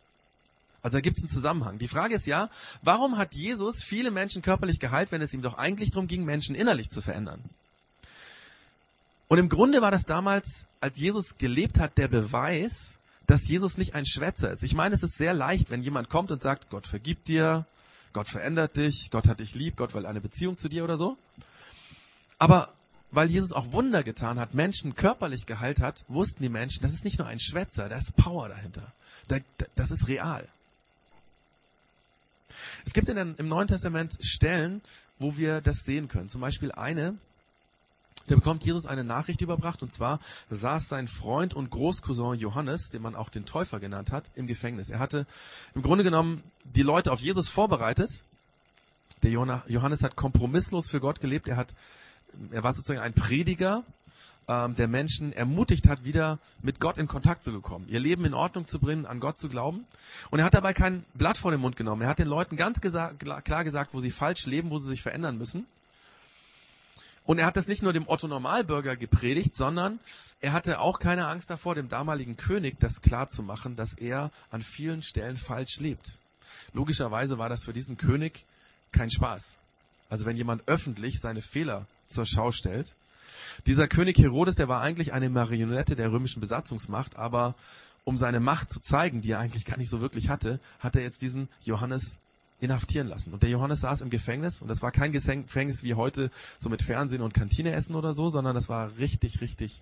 Also 0.82 0.98
da 0.98 1.02
gibt 1.02 1.18
es 1.18 1.24
einen 1.24 1.32
Zusammenhang. 1.32 1.78
Die 1.78 1.88
Frage 1.88 2.16
ist 2.16 2.26
ja, 2.26 2.50
warum 2.82 3.18
hat 3.18 3.34
Jesus 3.34 3.84
viele 3.84 4.12
Menschen 4.12 4.42
körperlich 4.42 4.80
geheilt, 4.80 5.12
wenn 5.12 5.22
es 5.22 5.34
ihm 5.34 5.42
doch 5.42 5.58
eigentlich 5.58 5.92
darum 5.92 6.08
ging, 6.08 6.24
Menschen 6.24 6.56
innerlich 6.56 6.90
zu 6.90 7.02
verändern? 7.02 7.44
Und 9.28 9.38
im 9.38 9.50
Grunde 9.50 9.82
war 9.82 9.92
das 9.92 10.06
damals, 10.06 10.66
als 10.82 10.98
Jesus 10.98 11.38
gelebt 11.38 11.80
hat, 11.80 11.98
der 11.98 12.08
Beweis, 12.08 12.98
dass 13.28 13.48
Jesus 13.48 13.78
nicht 13.78 13.94
ein 13.94 14.06
Schwätzer 14.06 14.52
ist. 14.52 14.64
Ich 14.64 14.74
meine, 14.74 14.96
es 14.96 15.04
ist 15.04 15.18
sehr 15.18 15.34
leicht, 15.34 15.70
wenn 15.70 15.84
jemand 15.84 16.10
kommt 16.10 16.32
und 16.32 16.42
sagt, 16.42 16.70
Gott 16.70 16.88
vergibt 16.88 17.28
dir, 17.28 17.66
Gott 18.12 18.28
verändert 18.28 18.76
dich, 18.76 19.10
Gott 19.12 19.28
hat 19.28 19.40
dich 19.40 19.54
lieb, 19.54 19.78
Gott 19.78 19.94
will 19.94 20.08
eine 20.08 20.22
Beziehung 20.22 20.58
zu 20.58 20.68
dir 20.68 20.84
oder 20.84 20.98
so. 20.98 21.16
Aber 22.40 22.74
weil 23.12 23.30
Jesus 23.30 23.54
auch 23.54 23.72
Wunder 23.72 24.04
getan 24.04 24.40
hat, 24.40 24.54
Menschen 24.54 24.96
körperlich 24.96 25.46
geheilt 25.46 25.80
hat, 25.80 26.06
wussten 26.08 26.42
die 26.42 26.50
Menschen, 26.50 26.82
das 26.82 26.94
ist 26.94 27.04
nicht 27.04 27.20
nur 27.20 27.28
ein 27.28 27.40
Schwätzer, 27.40 27.90
da 27.90 27.98
ist 27.98 28.16
Power 28.16 28.50
dahinter. 28.50 28.92
das 29.76 29.92
ist 29.92 30.08
real. 30.08 30.48
Es 32.86 32.94
gibt 32.94 33.10
in 33.10 33.16
den, 33.16 33.36
im 33.36 33.48
Neuen 33.48 33.68
Testament 33.68 34.18
Stellen, 34.22 34.82
wo 35.20 35.38
wir 35.38 35.62
das 35.62 35.84
sehen 35.84 36.08
können. 36.08 36.30
Zum 36.30 36.42
Beispiel 36.42 36.72
eine, 36.72 37.18
da 38.28 38.36
bekommt 38.36 38.64
Jesus 38.64 38.86
eine 38.86 39.04
Nachricht 39.04 39.42
überbracht 39.42 39.82
und 39.82 39.92
zwar 39.92 40.20
saß 40.50 40.88
sein 40.88 41.08
Freund 41.08 41.54
und 41.54 41.72
Großcousin 41.72 42.40
Johannes, 42.40 42.90
den 42.90 43.02
man 43.02 43.16
auch 43.16 43.30
den 43.30 43.46
Täufer 43.46 43.80
genannt 43.80 44.12
hat, 44.12 44.30
im 44.36 44.46
Gefängnis. 44.46 44.90
Er 44.90 45.00
hatte 45.00 45.26
im 45.74 45.82
Grunde 45.82 46.04
genommen 46.04 46.44
die 46.64 46.84
Leute 46.84 47.12
auf 47.12 47.22
Jesus 47.22 47.50
vorbereitet. 47.50 48.24
Der 49.24 49.32
Johannes 49.32 50.04
hat 50.04 50.16
kompromisslos 50.16 50.90
für 50.90 51.00
Gott 51.00 51.20
gelebt. 51.20 51.48
Er 51.48 51.58
hat, 51.58 51.74
er 52.52 52.64
war 52.64 52.74
sozusagen 52.74 53.02
ein 53.02 53.14
Prediger, 53.14 53.84
ähm, 54.50 54.76
der 54.76 54.88
Menschen 54.88 55.32
ermutigt 55.32 55.88
hat, 55.88 56.04
wieder 56.04 56.40
mit 56.64 56.80
Gott 56.80 56.98
in 56.98 57.08
Kontakt 57.08 57.44
zu 57.44 57.54
bekommen, 57.54 57.86
ihr 57.88 58.00
Leben 58.00 58.26
in 58.26 58.34
Ordnung 58.34 58.68
zu 58.68 58.80
bringen, 58.80 59.06
an 59.06 59.20
Gott 59.20 59.38
zu 59.38 59.48
glauben. 59.48 59.86
Und 60.32 60.40
er 60.40 60.46
hat 60.46 60.56
dabei 60.56 60.74
kein 60.74 61.06
Blatt 61.14 61.38
vor 61.38 61.52
den 61.52 61.62
Mund 61.62 61.76
genommen. 61.76 62.02
Er 62.02 62.08
hat 62.10 62.18
den 62.18 62.28
Leuten 62.28 62.58
ganz 62.58 62.82
gesa 62.82 63.14
klar 63.14 63.64
gesagt, 63.64 63.94
wo 63.94 64.02
sie 64.02 64.10
falsch 64.10 64.48
leben, 64.48 64.72
wo 64.72 64.80
sie 64.80 64.88
sich 64.88 65.04
verändern 65.04 65.38
müssen. 65.38 65.68
Und 67.26 67.38
er 67.38 67.46
hat 67.46 67.58
das 67.58 67.68
nicht 67.68 67.84
nur 67.84 67.94
dem 67.94 68.08
Otto 68.08 68.28
Normalbürger 68.28 68.96
gepredigt, 68.96 69.54
sondern 69.54 70.00
er 70.42 70.52
hatte 70.52 70.80
auch 70.80 70.98
keine 70.98 71.28
Angst 71.28 71.52
davor, 71.52 71.76
dem 71.76 71.88
damaligen 71.88 72.36
König 72.36 72.80
das 72.80 73.04
klarzumachen, 73.04 73.76
dass 73.76 73.94
er 73.94 74.32
an 74.50 74.64
vielen 74.64 75.04
Stellen 75.04 75.38
falsch 75.38 75.80
lebt. 75.80 76.18
Logischerweise 76.74 77.38
war 77.38 77.50
das 77.50 77.66
für 77.66 77.74
diesen 77.74 77.98
König 77.98 78.46
kein 78.92 79.12
Spaß. 79.12 79.58
Also 80.10 80.26
wenn 80.26 80.38
jemand 80.38 80.68
öffentlich 80.68 81.20
seine 81.20 81.44
Fehler 81.44 81.86
zur 82.08 82.26
Schau 82.26 82.52
stellt. 82.52 82.96
Dieser 83.66 83.88
König 83.88 84.18
Herodes, 84.18 84.56
der 84.56 84.68
war 84.68 84.82
eigentlich 84.82 85.14
eine 85.14 85.30
Marionette 85.30 85.96
der 85.96 86.12
römischen 86.12 86.40
Besatzungsmacht, 86.40 87.16
aber 87.16 87.56
um 88.04 88.18
seine 88.18 88.40
Macht 88.40 88.72
zu 88.72 88.80
zeigen, 88.80 89.22
die 89.22 89.32
er 89.32 89.40
eigentlich 89.40 89.66
gar 89.66 89.78
nicht 89.78 89.90
so 89.90 90.02
wirklich 90.02 90.30
hatte, 90.30 90.60
hat 90.80 90.96
er 90.96 91.02
jetzt 91.02 91.22
diesen 91.22 91.48
Johannes 91.64 92.18
inhaftieren 92.62 93.08
lassen. 93.08 93.34
Und 93.34 93.44
der 93.44 93.50
Johannes 93.50 93.82
saß 93.82 94.02
im 94.02 94.10
Gefängnis 94.10 94.62
und 94.62 94.68
das 94.68 94.82
war 94.82 94.92
kein 94.92 95.12
Gefängnis 95.12 95.84
wie 95.84 95.94
heute 95.94 96.32
so 96.58 96.70
mit 96.70 96.82
Fernsehen 96.82 97.22
und 97.22 97.34
Kantine 97.34 97.72
essen 97.72 97.96
oder 97.96 98.14
so, 98.14 98.30
sondern 98.30 98.56
das 98.56 98.70
war 98.70 98.98
richtig, 98.98 99.42
richtig, 99.42 99.82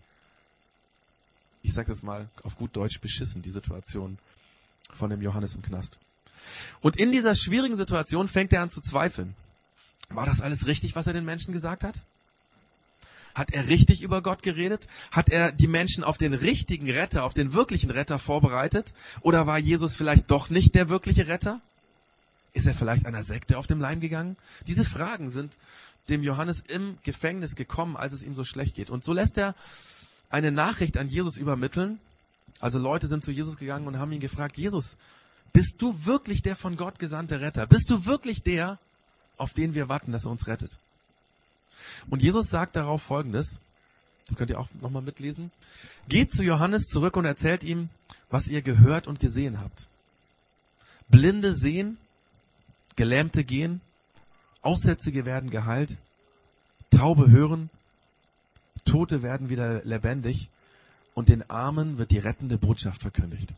ich 1.63 1.74
sag 1.74 1.88
das 1.88 2.03
mal 2.03 2.27
auf 2.43 2.57
gut 2.57 2.75
Deutsch, 2.75 3.00
beschissen, 3.00 3.41
die 3.41 3.50
Situation 3.50 4.17
von 4.93 5.10
dem 5.10 5.22
Johannes 5.22 5.55
im 5.55 5.62
Knast. 5.62 5.98
Und 6.81 6.98
in 6.98 7.12
dieser 7.12 7.36
schwierigen 7.36 7.75
Situation 7.75 8.27
fängt 8.27 8.53
er 8.53 8.62
an 8.62 8.69
zu 8.69 8.81
zweifeln. 8.81 9.36
War 10.10 10.25
das 10.25 10.39
alles 10.39 10.65
richtig, 10.65 10.96
was 10.96 11.07
er 11.07 11.13
den 11.13 11.25
Menschen 11.25 11.53
gesagt 11.53 11.84
hat? 11.84 12.01
Hat 13.38 13.51
er 13.51 13.70
richtig 13.70 14.01
über 14.01 14.24
Gott 14.24 14.41
geredet? 14.41 14.88
Hat 15.12 15.29
er 15.29 15.51
die 15.51 15.67
Menschen 15.67 16.03
auf 16.03 16.17
den 16.17 16.34
richtigen 16.34 16.89
Retter, 16.89 17.24
auf 17.24 17.36
den 17.36 17.53
wirklichen 17.53 17.91
Retter 17.91 18.17
vorbereitet? 18.17 18.96
Oder 19.22 19.46
war 19.46 19.60
Jesus 19.60 19.96
vielleicht 19.96 20.32
doch 20.32 20.50
nicht 20.50 20.74
der 20.74 20.89
wirkliche 20.89 21.27
Retter? 21.27 21.62
Ist 22.53 22.65
er 22.65 22.74
vielleicht 22.74 23.06
einer 23.06 23.22
Sekte 23.22 23.60
auf 23.60 23.67
dem 23.67 23.79
Leim 23.79 24.00
gegangen? 24.00 24.38
Diese 24.65 24.84
Fragen 24.84 25.29
sind 25.29 25.53
dem 26.10 26.24
Johannes 26.24 26.63
im 26.67 26.98
Gefängnis 27.03 27.56
gekommen, 27.56 27.96
als 27.96 28.13
es 28.13 28.24
ihm 28.24 28.34
so 28.34 28.44
schlecht 28.44 28.74
geht. 28.74 28.89
Und 28.89 29.03
so 29.03 29.13
lässt 29.13 29.38
er 29.38 29.53
eine 30.32 30.51
Nachricht 30.51 30.98
an 30.98 31.08
Jesus 31.08 31.38
übermitteln. 31.38 32.00
Also 32.60 32.79
Leute 32.79 33.06
sind 33.06 33.24
zu 33.24 33.32
Jesus 33.32 33.58
gegangen 33.58 33.86
und 33.86 34.00
haben 34.00 34.12
ihn 34.13 34.20
gefragt, 34.20 34.58
Jesus, 34.58 34.98
bist 35.53 35.75
du 35.79 36.06
wirklich 36.06 36.41
der 36.41 36.56
von 36.56 36.75
Gott 36.75 36.98
gesandte 36.98 37.39
Retter? 37.39 37.67
Bist 37.67 37.91
du 37.91 38.08
wirklich 38.08 38.41
der, 38.41 38.79
auf 39.38 39.53
den 39.53 39.75
wir 39.75 39.89
warten, 39.89 40.12
dass 40.12 40.25
er 40.25 40.32
uns 40.32 40.48
rettet? 40.48 40.79
Und 42.10 42.22
Jesus 42.22 42.50
sagt 42.50 42.75
darauf 42.75 43.01
Folgendes. 43.01 43.60
Das 44.27 44.36
könnt 44.36 44.50
ihr 44.50 44.60
auch 44.60 44.67
nochmal 44.81 45.01
mitlesen. 45.01 45.51
Geht 46.10 46.31
zu 46.31 46.43
Johannes 46.43 46.88
zurück 46.88 47.15
und 47.15 47.25
erzählt 47.25 47.63
ihm, 47.63 47.89
was 48.29 48.48
ihr 48.48 48.62
gehört 48.62 49.07
und 49.07 49.19
gesehen 49.19 49.60
habt. 49.60 49.88
Blinde 51.07 51.55
sehen, 51.55 51.98
Gelähmte 52.96 53.43
gehen, 53.43 53.81
Aussätzige 54.62 55.25
werden 55.25 55.50
geheilt, 55.50 55.98
Taube 56.89 57.31
hören, 57.31 57.69
Tote 58.84 59.24
werden 59.24 59.50
wieder 59.50 59.84
lebendig 59.86 60.50
und 61.13 61.29
den 61.29 61.50
Armen 61.50 61.98
wird 61.98 62.12
die 62.12 62.19
rettende 62.19 62.57
Botschaft 62.57 63.01
verkündigt. 63.01 63.53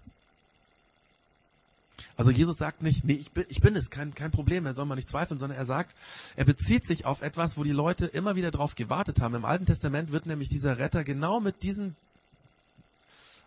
Also 2.19 2.31
Jesus 2.31 2.57
sagt 2.57 2.81
nicht, 2.81 3.05
nee, 3.05 3.13
ich 3.13 3.31
bin, 3.31 3.45
ich 3.47 3.61
bin 3.61 3.77
es, 3.77 3.89
kein, 3.89 4.13
kein 4.13 4.29
Problem, 4.29 4.65
er 4.65 4.73
soll 4.73 4.85
mal 4.85 4.95
nicht 4.95 5.07
zweifeln, 5.07 5.37
sondern 5.37 5.57
er 5.57 5.63
sagt, 5.63 5.95
er 6.35 6.43
bezieht 6.43 6.85
sich 6.85 7.05
auf 7.05 7.21
etwas, 7.21 7.55
wo 7.55 7.63
die 7.63 7.71
Leute 7.71 8.07
immer 8.07 8.35
wieder 8.35 8.51
drauf 8.51 8.75
gewartet 8.75 9.21
haben. 9.21 9.35
Im 9.35 9.45
Alten 9.45 9.65
Testament 9.65 10.11
wird 10.11 10.25
nämlich 10.25 10.49
dieser 10.49 10.79
Retter 10.79 11.05
genau 11.05 11.39
mit 11.39 11.63
diesen 11.63 11.95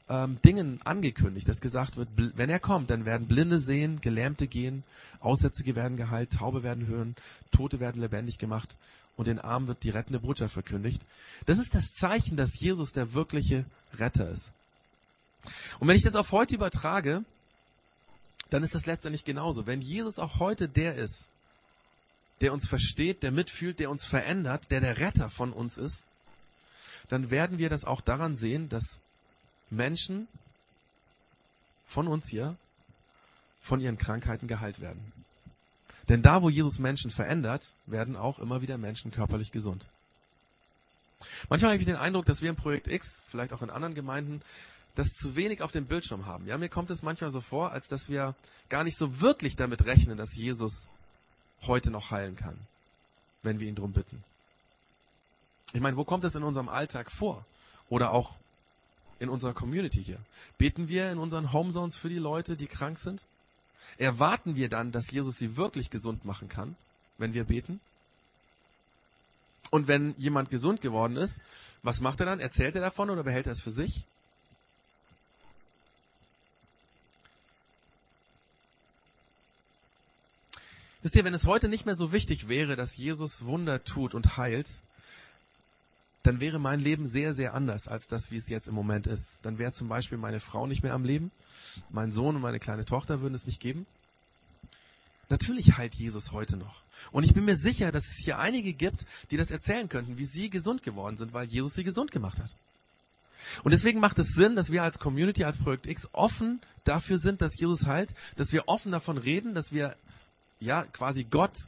ähm, 0.08 0.38
Dingen 0.42 0.80
angekündigt, 0.84 1.46
dass 1.50 1.60
gesagt 1.60 1.98
wird, 1.98 2.08
wenn 2.16 2.48
er 2.48 2.60
kommt, 2.60 2.88
dann 2.88 3.04
werden 3.04 3.28
Blinde 3.28 3.58
sehen, 3.58 4.00
Gelähmte 4.00 4.46
gehen, 4.46 4.84
Aussätzige 5.20 5.76
werden 5.76 5.98
geheilt, 5.98 6.30
Taube 6.30 6.62
werden 6.62 6.86
hören, 6.86 7.14
Tote 7.50 7.78
werden 7.78 8.00
lebendig 8.00 8.38
gemacht 8.38 8.74
und 9.18 9.26
den 9.26 9.38
Armen 9.38 9.66
wird 9.66 9.82
die 9.82 9.90
rettende 9.90 10.20
Botschaft 10.20 10.54
verkündigt. 10.54 11.02
Das 11.44 11.58
ist 11.58 11.74
das 11.74 11.92
Zeichen, 11.92 12.38
dass 12.38 12.58
Jesus 12.58 12.94
der 12.94 13.12
wirkliche 13.12 13.66
Retter 13.98 14.30
ist. 14.30 14.50
Und 15.78 15.88
wenn 15.88 15.96
ich 15.96 16.04
das 16.04 16.16
auf 16.16 16.32
heute 16.32 16.54
übertrage, 16.54 17.22
dann 18.52 18.62
ist 18.62 18.74
das 18.74 18.84
letztendlich 18.84 19.24
genauso. 19.24 19.66
Wenn 19.66 19.80
Jesus 19.80 20.18
auch 20.18 20.38
heute 20.38 20.68
der 20.68 20.96
ist, 20.96 21.28
der 22.42 22.52
uns 22.52 22.68
versteht, 22.68 23.22
der 23.22 23.32
mitfühlt, 23.32 23.78
der 23.78 23.88
uns 23.88 24.04
verändert, 24.04 24.70
der 24.70 24.80
der 24.80 24.98
Retter 24.98 25.30
von 25.30 25.52
uns 25.52 25.78
ist, 25.78 26.04
dann 27.08 27.30
werden 27.30 27.58
wir 27.58 27.70
das 27.70 27.84
auch 27.84 28.02
daran 28.02 28.36
sehen, 28.36 28.68
dass 28.68 28.98
Menschen 29.70 30.28
von 31.86 32.06
uns 32.06 32.28
hier 32.28 32.56
von 33.62 33.80
ihren 33.80 33.96
Krankheiten 33.96 34.48
geheilt 34.48 34.80
werden. 34.80 35.12
Denn 36.08 36.20
da, 36.20 36.42
wo 36.42 36.50
Jesus 36.50 36.78
Menschen 36.78 37.10
verändert, 37.10 37.72
werden 37.86 38.16
auch 38.16 38.38
immer 38.38 38.60
wieder 38.60 38.76
Menschen 38.76 39.12
körperlich 39.12 39.52
gesund. 39.52 39.86
Manchmal 41.48 41.72
habe 41.72 41.80
ich 41.80 41.86
den 41.86 41.96
Eindruck, 41.96 42.26
dass 42.26 42.42
wir 42.42 42.50
im 42.50 42.56
Projekt 42.56 42.88
X, 42.88 43.22
vielleicht 43.30 43.52
auch 43.52 43.62
in 43.62 43.70
anderen 43.70 43.94
Gemeinden, 43.94 44.42
das 44.94 45.14
zu 45.14 45.36
wenig 45.36 45.62
auf 45.62 45.72
dem 45.72 45.86
Bildschirm 45.86 46.26
haben. 46.26 46.46
Ja, 46.46 46.58
mir 46.58 46.68
kommt 46.68 46.90
es 46.90 47.02
manchmal 47.02 47.30
so 47.30 47.40
vor, 47.40 47.72
als 47.72 47.88
dass 47.88 48.08
wir 48.08 48.34
gar 48.68 48.84
nicht 48.84 48.98
so 48.98 49.20
wirklich 49.20 49.56
damit 49.56 49.84
rechnen, 49.86 50.16
dass 50.16 50.34
Jesus 50.34 50.88
heute 51.62 51.90
noch 51.90 52.10
heilen 52.10 52.36
kann, 52.36 52.58
wenn 53.42 53.60
wir 53.60 53.68
ihn 53.68 53.74
darum 53.74 53.92
bitten. 53.92 54.22
Ich 55.72 55.80
meine, 55.80 55.96
wo 55.96 56.04
kommt 56.04 56.24
es 56.24 56.34
in 56.34 56.42
unserem 56.42 56.68
Alltag 56.68 57.10
vor? 57.10 57.44
Oder 57.88 58.12
auch 58.12 58.34
in 59.18 59.28
unserer 59.28 59.54
Community 59.54 60.02
hier? 60.02 60.18
Beten 60.58 60.88
wir 60.88 61.10
in 61.10 61.18
unseren 61.18 61.52
Homezones 61.52 61.96
für 61.96 62.08
die 62.08 62.18
Leute, 62.18 62.56
die 62.56 62.66
krank 62.66 62.98
sind? 62.98 63.24
Erwarten 63.98 64.56
wir 64.56 64.68
dann, 64.68 64.92
dass 64.92 65.10
Jesus 65.10 65.36
sie 65.36 65.56
wirklich 65.56 65.90
gesund 65.90 66.24
machen 66.24 66.48
kann, 66.48 66.76
wenn 67.18 67.34
wir 67.34 67.44
beten? 67.44 67.80
Und 69.70 69.88
wenn 69.88 70.14
jemand 70.18 70.50
gesund 70.50 70.82
geworden 70.82 71.16
ist, 71.16 71.40
was 71.82 72.00
macht 72.00 72.20
er 72.20 72.26
dann? 72.26 72.40
Erzählt 72.40 72.74
er 72.74 72.82
davon 72.82 73.08
oder 73.08 73.22
behält 73.22 73.46
er 73.46 73.52
es 73.52 73.62
für 73.62 73.70
sich? 73.70 74.04
Wisst 81.02 81.16
ihr, 81.16 81.24
wenn 81.24 81.34
es 81.34 81.46
heute 81.46 81.68
nicht 81.68 81.84
mehr 81.84 81.96
so 81.96 82.12
wichtig 82.12 82.48
wäre, 82.48 82.76
dass 82.76 82.96
Jesus 82.96 83.44
Wunder 83.44 83.82
tut 83.82 84.14
und 84.14 84.36
heilt, 84.36 84.68
dann 86.22 86.40
wäre 86.40 86.60
mein 86.60 86.78
Leben 86.78 87.08
sehr, 87.08 87.34
sehr 87.34 87.54
anders 87.54 87.88
als 87.88 88.06
das, 88.06 88.30
wie 88.30 88.36
es 88.36 88.48
jetzt 88.48 88.68
im 88.68 88.74
Moment 88.74 89.08
ist. 89.08 89.40
Dann 89.42 89.58
wäre 89.58 89.72
zum 89.72 89.88
Beispiel 89.88 90.18
meine 90.18 90.38
Frau 90.38 90.68
nicht 90.68 90.84
mehr 90.84 90.94
am 90.94 91.04
Leben, 91.04 91.32
mein 91.90 92.12
Sohn 92.12 92.36
und 92.36 92.42
meine 92.42 92.60
kleine 92.60 92.84
Tochter 92.84 93.20
würden 93.20 93.34
es 93.34 93.46
nicht 93.46 93.58
geben. 93.58 93.86
Natürlich 95.28 95.76
heilt 95.76 95.94
Jesus 95.94 96.30
heute 96.30 96.56
noch. 96.56 96.82
Und 97.10 97.24
ich 97.24 97.34
bin 97.34 97.44
mir 97.44 97.56
sicher, 97.56 97.90
dass 97.90 98.06
es 98.06 98.18
hier 98.18 98.38
einige 98.38 98.72
gibt, 98.72 99.06
die 99.30 99.36
das 99.36 99.50
erzählen 99.50 99.88
könnten, 99.88 100.18
wie 100.18 100.24
sie 100.24 100.50
gesund 100.50 100.84
geworden 100.84 101.16
sind, 101.16 101.32
weil 101.32 101.46
Jesus 101.46 101.74
sie 101.74 101.84
gesund 101.84 102.12
gemacht 102.12 102.38
hat. 102.38 102.54
Und 103.64 103.72
deswegen 103.72 103.98
macht 103.98 104.18
es 104.20 104.34
Sinn, 104.34 104.54
dass 104.54 104.70
wir 104.70 104.84
als 104.84 105.00
Community, 105.00 105.42
als 105.42 105.58
Projekt 105.58 105.86
X 105.86 106.08
offen 106.12 106.60
dafür 106.84 107.18
sind, 107.18 107.40
dass 107.40 107.58
Jesus 107.58 107.86
heilt, 107.86 108.14
dass 108.36 108.52
wir 108.52 108.68
offen 108.68 108.92
davon 108.92 109.18
reden, 109.18 109.54
dass 109.54 109.72
wir 109.72 109.96
ja, 110.62 110.84
quasi 110.84 111.24
Gott 111.24 111.58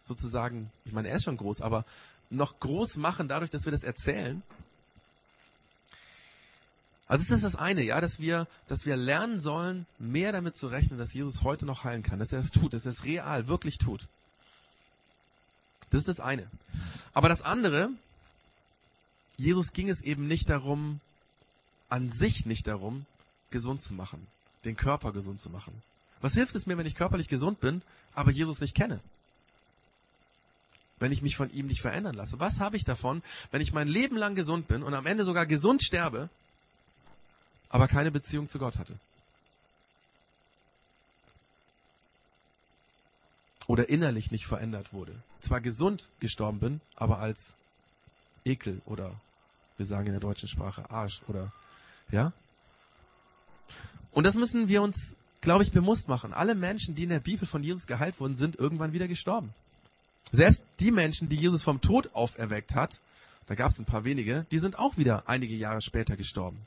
sozusagen, 0.00 0.70
ich 0.84 0.92
meine, 0.92 1.08
er 1.08 1.16
ist 1.16 1.24
schon 1.24 1.36
groß, 1.36 1.60
aber 1.60 1.84
noch 2.30 2.60
groß 2.60 2.96
machen 2.96 3.28
dadurch, 3.28 3.50
dass 3.50 3.64
wir 3.64 3.72
das 3.72 3.84
erzählen. 3.84 4.42
Also 7.06 7.24
das 7.24 7.36
ist 7.36 7.44
das 7.44 7.56
eine, 7.56 7.82
ja, 7.82 8.00
dass 8.00 8.18
wir, 8.18 8.46
dass 8.66 8.86
wir 8.86 8.96
lernen 8.96 9.38
sollen, 9.38 9.86
mehr 9.98 10.32
damit 10.32 10.56
zu 10.56 10.68
rechnen, 10.68 10.98
dass 10.98 11.12
Jesus 11.12 11.42
heute 11.42 11.66
noch 11.66 11.84
heilen 11.84 12.02
kann, 12.02 12.18
dass 12.18 12.32
er 12.32 12.38
es 12.38 12.50
tut, 12.50 12.72
dass 12.72 12.86
er 12.86 12.92
es 12.92 13.04
real, 13.04 13.46
wirklich 13.46 13.78
tut. 13.78 14.06
Das 15.90 16.00
ist 16.00 16.08
das 16.08 16.20
eine. 16.20 16.50
Aber 17.12 17.28
das 17.28 17.42
andere, 17.42 17.90
Jesus 19.36 19.72
ging 19.72 19.88
es 19.88 20.00
eben 20.00 20.26
nicht 20.26 20.48
darum, 20.48 21.00
an 21.88 22.10
sich 22.10 22.46
nicht 22.46 22.66
darum, 22.66 23.04
gesund 23.50 23.82
zu 23.82 23.92
machen, 23.92 24.26
den 24.64 24.76
Körper 24.76 25.12
gesund 25.12 25.40
zu 25.40 25.50
machen. 25.50 25.82
Was 26.24 26.32
hilft 26.32 26.54
es 26.54 26.64
mir, 26.64 26.78
wenn 26.78 26.86
ich 26.86 26.94
körperlich 26.94 27.28
gesund 27.28 27.60
bin, 27.60 27.82
aber 28.14 28.30
Jesus 28.30 28.62
nicht 28.62 28.74
kenne? 28.74 29.00
Wenn 30.98 31.12
ich 31.12 31.20
mich 31.20 31.36
von 31.36 31.50
ihm 31.50 31.66
nicht 31.66 31.82
verändern 31.82 32.14
lasse? 32.14 32.40
Was 32.40 32.60
habe 32.60 32.78
ich 32.78 32.84
davon, 32.84 33.22
wenn 33.50 33.60
ich 33.60 33.74
mein 33.74 33.88
Leben 33.88 34.16
lang 34.16 34.34
gesund 34.34 34.66
bin 34.66 34.82
und 34.82 34.94
am 34.94 35.04
Ende 35.04 35.26
sogar 35.26 35.44
gesund 35.44 35.82
sterbe, 35.82 36.30
aber 37.68 37.88
keine 37.88 38.10
Beziehung 38.10 38.48
zu 38.48 38.58
Gott 38.58 38.78
hatte? 38.78 38.98
Oder 43.66 43.90
innerlich 43.90 44.30
nicht 44.30 44.46
verändert 44.46 44.94
wurde. 44.94 45.14
Zwar 45.40 45.60
gesund 45.60 46.08
gestorben 46.20 46.58
bin, 46.58 46.80
aber 46.96 47.18
als 47.18 47.52
Ekel 48.46 48.80
oder 48.86 49.12
wir 49.76 49.84
sagen 49.84 50.06
in 50.06 50.12
der 50.12 50.20
deutschen 50.20 50.48
Sprache 50.48 50.90
Arsch 50.90 51.20
oder 51.28 51.52
ja? 52.10 52.32
Und 54.10 54.24
das 54.24 54.36
müssen 54.36 54.68
wir 54.68 54.80
uns 54.80 55.16
glaube 55.44 55.62
ich, 55.62 55.70
bewusst 55.70 56.08
machen. 56.08 56.32
Alle 56.32 56.54
Menschen, 56.54 56.94
die 56.94 57.04
in 57.04 57.10
der 57.10 57.20
Bibel 57.20 57.46
von 57.46 57.62
Jesus 57.62 57.86
geheilt 57.86 58.18
wurden, 58.18 58.34
sind 58.34 58.56
irgendwann 58.56 58.92
wieder 58.92 59.06
gestorben. 59.06 59.54
Selbst 60.32 60.64
die 60.80 60.90
Menschen, 60.90 61.28
die 61.28 61.36
Jesus 61.36 61.62
vom 61.62 61.80
Tod 61.80 62.10
auferweckt 62.14 62.74
hat, 62.74 63.00
da 63.46 63.54
gab 63.54 63.70
es 63.70 63.78
ein 63.78 63.84
paar 63.84 64.04
wenige, 64.04 64.46
die 64.50 64.58
sind 64.58 64.78
auch 64.78 64.96
wieder 64.96 65.24
einige 65.26 65.54
Jahre 65.54 65.82
später 65.82 66.16
gestorben. 66.16 66.58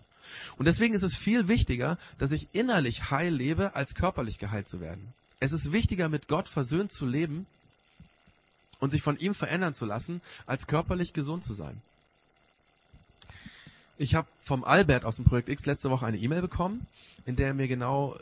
Und 0.57 0.65
deswegen 0.65 0.93
ist 0.93 1.03
es 1.03 1.15
viel 1.15 1.47
wichtiger, 1.47 1.97
dass 2.17 2.31
ich 2.31 2.47
innerlich 2.53 3.11
heil 3.11 3.33
lebe, 3.33 3.75
als 3.75 3.95
körperlich 3.95 4.39
geheilt 4.39 4.69
zu 4.69 4.79
werden. 4.79 5.13
Es 5.39 5.51
ist 5.51 5.71
wichtiger, 5.71 6.09
mit 6.09 6.27
Gott 6.27 6.47
versöhnt 6.47 6.91
zu 6.91 7.05
leben 7.05 7.45
und 8.79 8.91
sich 8.91 9.01
von 9.01 9.17
ihm 9.17 9.33
verändern 9.33 9.73
zu 9.73 9.85
lassen, 9.85 10.21
als 10.45 10.67
körperlich 10.67 11.13
gesund 11.13 11.43
zu 11.43 11.53
sein. 11.53 11.81
Ich 13.97 14.13
habe 14.13 14.27
vom 14.39 14.63
Albert 14.63 15.05
aus 15.05 15.15
dem 15.15 15.25
Projekt 15.25 15.49
X 15.49 15.65
letzte 15.65 15.89
Woche 15.89 16.05
eine 16.05 16.17
E-Mail 16.17 16.41
bekommen, 16.41 16.85
in 17.25 17.35
der 17.35 17.47
er 17.47 17.53
mir 17.55 17.67
genau 17.67 18.15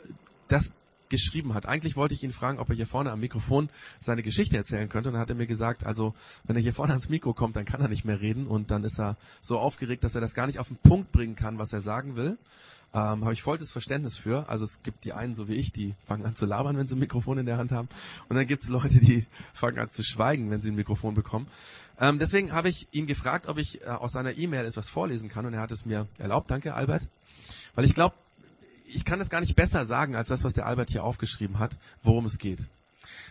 das 0.48 0.72
geschrieben 1.08 1.54
hat. 1.54 1.66
Eigentlich 1.66 1.96
wollte 1.96 2.14
ich 2.14 2.22
ihn 2.22 2.32
fragen, 2.32 2.58
ob 2.58 2.68
er 2.68 2.76
hier 2.76 2.86
vorne 2.86 3.12
am 3.12 3.20
Mikrofon 3.20 3.68
seine 4.00 4.22
Geschichte 4.22 4.56
erzählen 4.56 4.88
könnte. 4.88 5.08
Und 5.08 5.14
dann 5.14 5.22
hat 5.22 5.30
er 5.30 5.36
mir 5.36 5.46
gesagt, 5.46 5.84
also 5.84 6.14
wenn 6.44 6.56
er 6.56 6.62
hier 6.62 6.72
vorne 6.72 6.92
ans 6.92 7.08
Mikro 7.08 7.32
kommt, 7.32 7.56
dann 7.56 7.64
kann 7.64 7.80
er 7.80 7.88
nicht 7.88 8.04
mehr 8.04 8.20
reden. 8.20 8.46
Und 8.46 8.70
dann 8.70 8.84
ist 8.84 8.98
er 8.98 9.16
so 9.40 9.58
aufgeregt, 9.58 10.04
dass 10.04 10.14
er 10.14 10.20
das 10.20 10.34
gar 10.34 10.46
nicht 10.46 10.58
auf 10.58 10.68
den 10.68 10.76
Punkt 10.76 11.12
bringen 11.12 11.36
kann, 11.36 11.58
was 11.58 11.72
er 11.72 11.80
sagen 11.80 12.16
will. 12.16 12.38
Ähm, 12.94 13.24
Habe 13.24 13.32
ich 13.32 13.42
vollstes 13.42 13.72
Verständnis 13.72 14.16
für. 14.16 14.48
Also 14.48 14.64
es 14.64 14.82
gibt 14.82 15.04
die 15.04 15.12
einen, 15.12 15.34
so 15.34 15.48
wie 15.48 15.54
ich, 15.54 15.72
die 15.72 15.94
fangen 16.06 16.24
an 16.24 16.34
zu 16.34 16.46
labern, 16.46 16.76
wenn 16.76 16.86
sie 16.86 16.96
ein 16.96 17.00
Mikrofon 17.00 17.38
in 17.38 17.46
der 17.46 17.58
Hand 17.58 17.72
haben. 17.72 17.88
Und 18.28 18.36
dann 18.36 18.46
gibt 18.46 18.62
es 18.62 18.68
Leute, 18.68 19.00
die 19.00 19.26
fangen 19.54 19.78
an 19.78 19.90
zu 19.90 20.02
schweigen, 20.02 20.50
wenn 20.50 20.60
sie 20.60 20.70
ein 20.70 20.76
Mikrofon 20.76 21.14
bekommen. 21.14 21.46
Ähm, 22.00 22.18
deswegen 22.18 22.52
habe 22.52 22.68
ich 22.68 22.88
ihn 22.92 23.06
gefragt, 23.06 23.48
ob 23.48 23.58
ich 23.58 23.82
äh, 23.82 23.86
aus 23.86 24.12
seiner 24.12 24.36
E-Mail 24.36 24.64
etwas 24.66 24.88
vorlesen 24.88 25.28
kann. 25.28 25.46
Und 25.46 25.54
er 25.54 25.60
hat 25.60 25.72
es 25.72 25.86
mir 25.86 26.06
erlaubt. 26.18 26.50
Danke, 26.50 26.74
Albert. 26.74 27.08
Weil 27.74 27.84
ich 27.84 27.94
glaube, 27.94 28.14
ich 28.88 29.04
kann 29.04 29.20
es 29.20 29.30
gar 29.30 29.40
nicht 29.40 29.56
besser 29.56 29.84
sagen 29.84 30.16
als 30.16 30.28
das, 30.28 30.44
was 30.44 30.54
der 30.54 30.66
Albert 30.66 30.90
hier 30.90 31.04
aufgeschrieben 31.04 31.58
hat, 31.58 31.76
worum 32.02 32.24
es 32.26 32.38
geht. 32.38 32.60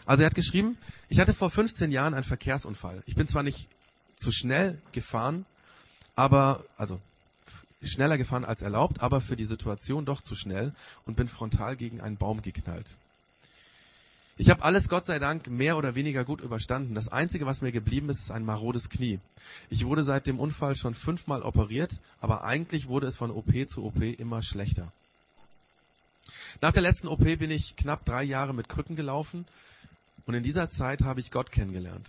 Also 0.06 0.24
er 0.24 0.28
hat 0.28 0.36
geschrieben, 0.36 0.78
ich 1.10 1.20
hatte 1.20 1.34
vor 1.34 1.50
15 1.50 1.92
Jahren 1.92 2.14
einen 2.14 2.24
Verkehrsunfall. 2.24 3.02
Ich 3.06 3.16
bin 3.16 3.28
zwar 3.28 3.44
nicht 3.44 3.68
zu 4.16 4.32
schnell 4.32 4.80
gefahren, 4.92 5.46
aber, 6.16 6.64
also 6.78 7.00
schneller 7.82 8.18
gefahren 8.18 8.46
als 8.46 8.62
erlaubt, 8.62 9.02
aber 9.02 9.22
für 9.22 9.36
die 9.36 9.46
Situation 9.46 10.06
doch 10.06 10.22
zu 10.22 10.36
schnell 10.36 10.74
und 11.06 11.16
bin 11.16 11.28
frontal 11.28 11.76
gegen 11.76 12.02
einen 12.02 12.18
Baum 12.18 12.42
geknallt. 12.42 12.98
Ich 14.38 14.50
habe 14.50 14.64
alles 14.64 14.90
Gott 14.90 15.06
sei 15.06 15.18
Dank 15.18 15.48
mehr 15.48 15.78
oder 15.78 15.96
weniger 15.96 16.26
gut 16.26 16.42
überstanden. 16.42 16.94
Das 16.94 17.08
Einzige, 17.08 17.46
was 17.46 17.62
mir 17.62 17.72
geblieben 17.72 18.10
ist, 18.10 18.20
ist 18.20 18.32
ein 18.32 18.44
marodes 18.44 18.90
Knie. 18.90 19.20
Ich 19.70 19.86
wurde 19.86 20.04
seit 20.04 20.28
dem 20.28 20.40
Unfall 20.40 20.76
schon 20.76 20.94
fünfmal 20.94 21.42
operiert, 21.42 22.02
aber 22.20 22.44
eigentlich 22.44 22.90
wurde 22.90 23.08
es 23.08 23.16
von 23.16 23.32
OP 23.32 23.54
zu 23.68 23.86
OP 23.86 24.02
immer 24.02 24.44
schlechter. 24.44 24.92
Nach 26.62 26.72
der 26.72 26.82
letzten 26.82 27.08
OP 27.08 27.24
bin 27.24 27.52
ich 27.52 27.76
knapp 27.76 28.06
drei 28.06 28.24
Jahre 28.24 28.54
mit 28.54 28.70
Krücken 28.70 28.96
gelaufen 28.96 29.46
und 30.26 30.34
in 30.34 30.44
dieser 30.44 30.70
Zeit 30.70 31.02
habe 31.02 31.20
ich 31.20 31.32
Gott 31.32 31.52
kennengelernt. 31.52 32.08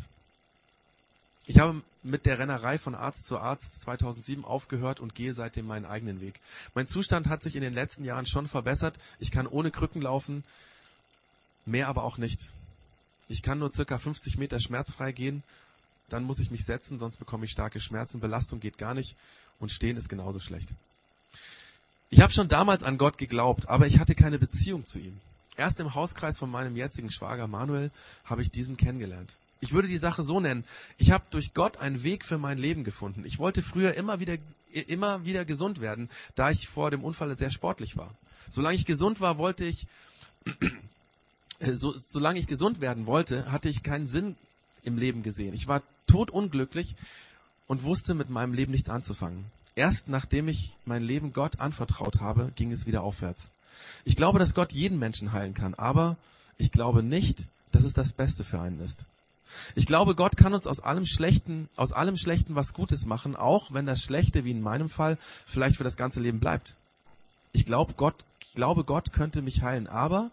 Ich 1.46 1.58
habe 1.58 1.82
mit 2.02 2.26
der 2.26 2.38
Rennerei 2.38 2.78
von 2.78 2.94
Arzt 2.94 3.26
zu 3.26 3.38
Arzt 3.38 3.80
2007 3.82 4.44
aufgehört 4.44 5.00
und 5.00 5.14
gehe 5.14 5.32
seitdem 5.32 5.66
meinen 5.66 5.84
eigenen 5.84 6.20
Weg. 6.20 6.40
Mein 6.74 6.86
Zustand 6.86 7.28
hat 7.28 7.42
sich 7.42 7.56
in 7.56 7.62
den 7.62 7.74
letzten 7.74 8.04
Jahren 8.04 8.26
schon 8.26 8.46
verbessert. 8.46 8.98
Ich 9.20 9.30
kann 9.30 9.46
ohne 9.46 9.70
Krücken 9.70 10.02
laufen, 10.02 10.44
mehr 11.64 11.88
aber 11.88 12.04
auch 12.04 12.18
nicht. 12.18 12.50
Ich 13.28 13.42
kann 13.42 13.58
nur 13.58 13.72
circa 13.72 13.98
50 13.98 14.38
Meter 14.38 14.60
schmerzfrei 14.60 15.12
gehen, 15.12 15.42
dann 16.08 16.22
muss 16.22 16.38
ich 16.38 16.52
mich 16.52 16.64
setzen, 16.64 16.98
sonst 16.98 17.16
bekomme 17.16 17.44
ich 17.44 17.50
starke 17.50 17.80
Schmerzen. 17.80 18.20
Belastung 18.20 18.60
geht 18.60 18.78
gar 18.78 18.94
nicht 18.94 19.16
und 19.58 19.72
stehen 19.72 19.96
ist 19.96 20.08
genauso 20.08 20.38
schlecht. 20.38 20.68
Ich 22.08 22.20
habe 22.20 22.32
schon 22.32 22.48
damals 22.48 22.82
an 22.82 22.98
Gott 22.98 23.18
geglaubt, 23.18 23.68
aber 23.68 23.86
ich 23.86 23.98
hatte 23.98 24.14
keine 24.14 24.38
Beziehung 24.38 24.86
zu 24.86 24.98
ihm. 24.98 25.18
Erst 25.56 25.80
im 25.80 25.94
Hauskreis 25.94 26.38
von 26.38 26.50
meinem 26.50 26.76
jetzigen 26.76 27.10
Schwager 27.10 27.46
Manuel 27.48 27.90
habe 28.24 28.42
ich 28.42 28.50
diesen 28.50 28.76
kennengelernt. 28.76 29.36
Ich 29.60 29.72
würde 29.72 29.88
die 29.88 29.96
Sache 29.96 30.22
so 30.22 30.38
nennen. 30.38 30.64
Ich 30.98 31.10
habe 31.10 31.24
durch 31.30 31.54
Gott 31.54 31.78
einen 31.78 32.02
Weg 32.02 32.24
für 32.24 32.38
mein 32.38 32.58
Leben 32.58 32.84
gefunden. 32.84 33.24
Ich 33.24 33.38
wollte 33.38 33.62
früher 33.62 33.94
immer 33.94 34.20
wieder, 34.20 34.36
immer 34.72 35.24
wieder 35.24 35.44
gesund 35.44 35.80
werden, 35.80 36.10
da 36.34 36.50
ich 36.50 36.68
vor 36.68 36.90
dem 36.90 37.02
Unfall 37.02 37.34
sehr 37.36 37.50
sportlich 37.50 37.96
war. 37.96 38.12
Solange 38.48 38.76
ich 38.76 38.84
gesund 38.84 39.20
war, 39.20 39.38
wollte 39.38 39.64
ich, 39.64 39.86
so, 41.74 41.96
solange 41.96 42.38
ich 42.38 42.46
gesund 42.46 42.80
werden 42.80 43.06
wollte, 43.06 43.50
hatte 43.50 43.68
ich 43.68 43.82
keinen 43.82 44.06
Sinn 44.06 44.36
im 44.82 44.98
Leben 44.98 45.22
gesehen. 45.22 45.54
Ich 45.54 45.66
war 45.66 45.82
totunglücklich 46.06 46.94
und 47.66 47.82
wusste 47.82 48.14
mit 48.14 48.30
meinem 48.30 48.52
Leben 48.52 48.72
nichts 48.72 48.90
anzufangen. 48.90 49.46
Erst 49.76 50.08
nachdem 50.08 50.48
ich 50.48 50.74
mein 50.86 51.02
Leben 51.02 51.34
Gott 51.34 51.60
anvertraut 51.60 52.20
habe, 52.20 52.50
ging 52.56 52.72
es 52.72 52.86
wieder 52.86 53.02
aufwärts. 53.02 53.50
Ich 54.04 54.16
glaube, 54.16 54.38
dass 54.38 54.54
Gott 54.54 54.72
jeden 54.72 54.98
Menschen 54.98 55.32
heilen 55.32 55.52
kann, 55.52 55.74
aber 55.74 56.16
ich 56.56 56.72
glaube 56.72 57.02
nicht, 57.02 57.44
dass 57.72 57.84
es 57.84 57.92
das 57.92 58.14
Beste 58.14 58.42
für 58.42 58.58
einen 58.58 58.80
ist. 58.80 59.04
Ich 59.74 59.86
glaube, 59.86 60.14
Gott 60.14 60.36
kann 60.36 60.54
uns 60.54 60.66
aus 60.66 60.80
allem 60.80 61.04
Schlechten, 61.06 61.68
aus 61.76 61.92
allem 61.92 62.16
Schlechten 62.16 62.54
was 62.54 62.72
Gutes 62.72 63.04
machen, 63.04 63.36
auch 63.36 63.72
wenn 63.72 63.86
das 63.86 64.02
Schlechte, 64.02 64.44
wie 64.44 64.50
in 64.50 64.62
meinem 64.62 64.88
Fall, 64.88 65.18
vielleicht 65.44 65.76
für 65.76 65.84
das 65.84 65.96
ganze 65.96 66.20
Leben 66.20 66.40
bleibt. 66.40 66.74
Ich 67.52 67.66
glaube, 67.66 67.94
Gott, 67.96 68.24
ich 68.40 68.54
glaube, 68.54 68.82
Gott 68.82 69.12
könnte 69.12 69.42
mich 69.42 69.62
heilen, 69.62 69.86
aber 69.86 70.30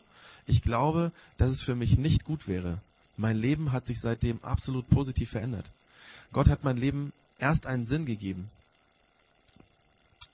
ich 0.47 0.61
glaube, 0.61 1.11
dass 1.37 1.51
es 1.51 1.61
für 1.61 1.75
mich 1.75 1.97
nicht 1.97 2.23
gut 2.23 2.47
wäre. 2.47 2.79
Mein 3.17 3.37
Leben 3.37 3.71
hat 3.71 3.85
sich 3.85 3.99
seitdem 3.99 4.39
absolut 4.41 4.89
positiv 4.89 5.31
verändert. 5.31 5.69
Gott 6.31 6.49
hat 6.49 6.63
mein 6.63 6.77
Leben 6.77 7.13
erst 7.39 7.65
einen 7.65 7.85
Sinn 7.85 8.05
gegeben. 8.05 8.49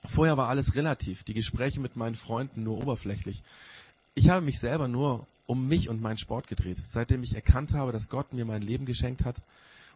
Vorher 0.06 0.36
war 0.36 0.48
alles 0.48 0.74
relativ, 0.74 1.24
die 1.24 1.34
Gespräche 1.34 1.80
mit 1.80 1.96
meinen 1.96 2.14
Freunden 2.14 2.64
nur 2.64 2.78
oberflächlich. 2.78 3.42
Ich 4.14 4.30
habe 4.30 4.44
mich 4.44 4.58
selber 4.58 4.88
nur 4.88 5.26
um 5.46 5.68
mich 5.68 5.88
und 5.88 6.00
meinen 6.00 6.18
Sport 6.18 6.46
gedreht. 6.46 6.78
Seitdem 6.84 7.22
ich 7.22 7.34
erkannt 7.34 7.74
habe, 7.74 7.92
dass 7.92 8.08
Gott 8.08 8.32
mir 8.32 8.44
mein 8.44 8.62
Leben 8.62 8.86
geschenkt 8.86 9.24
hat 9.24 9.42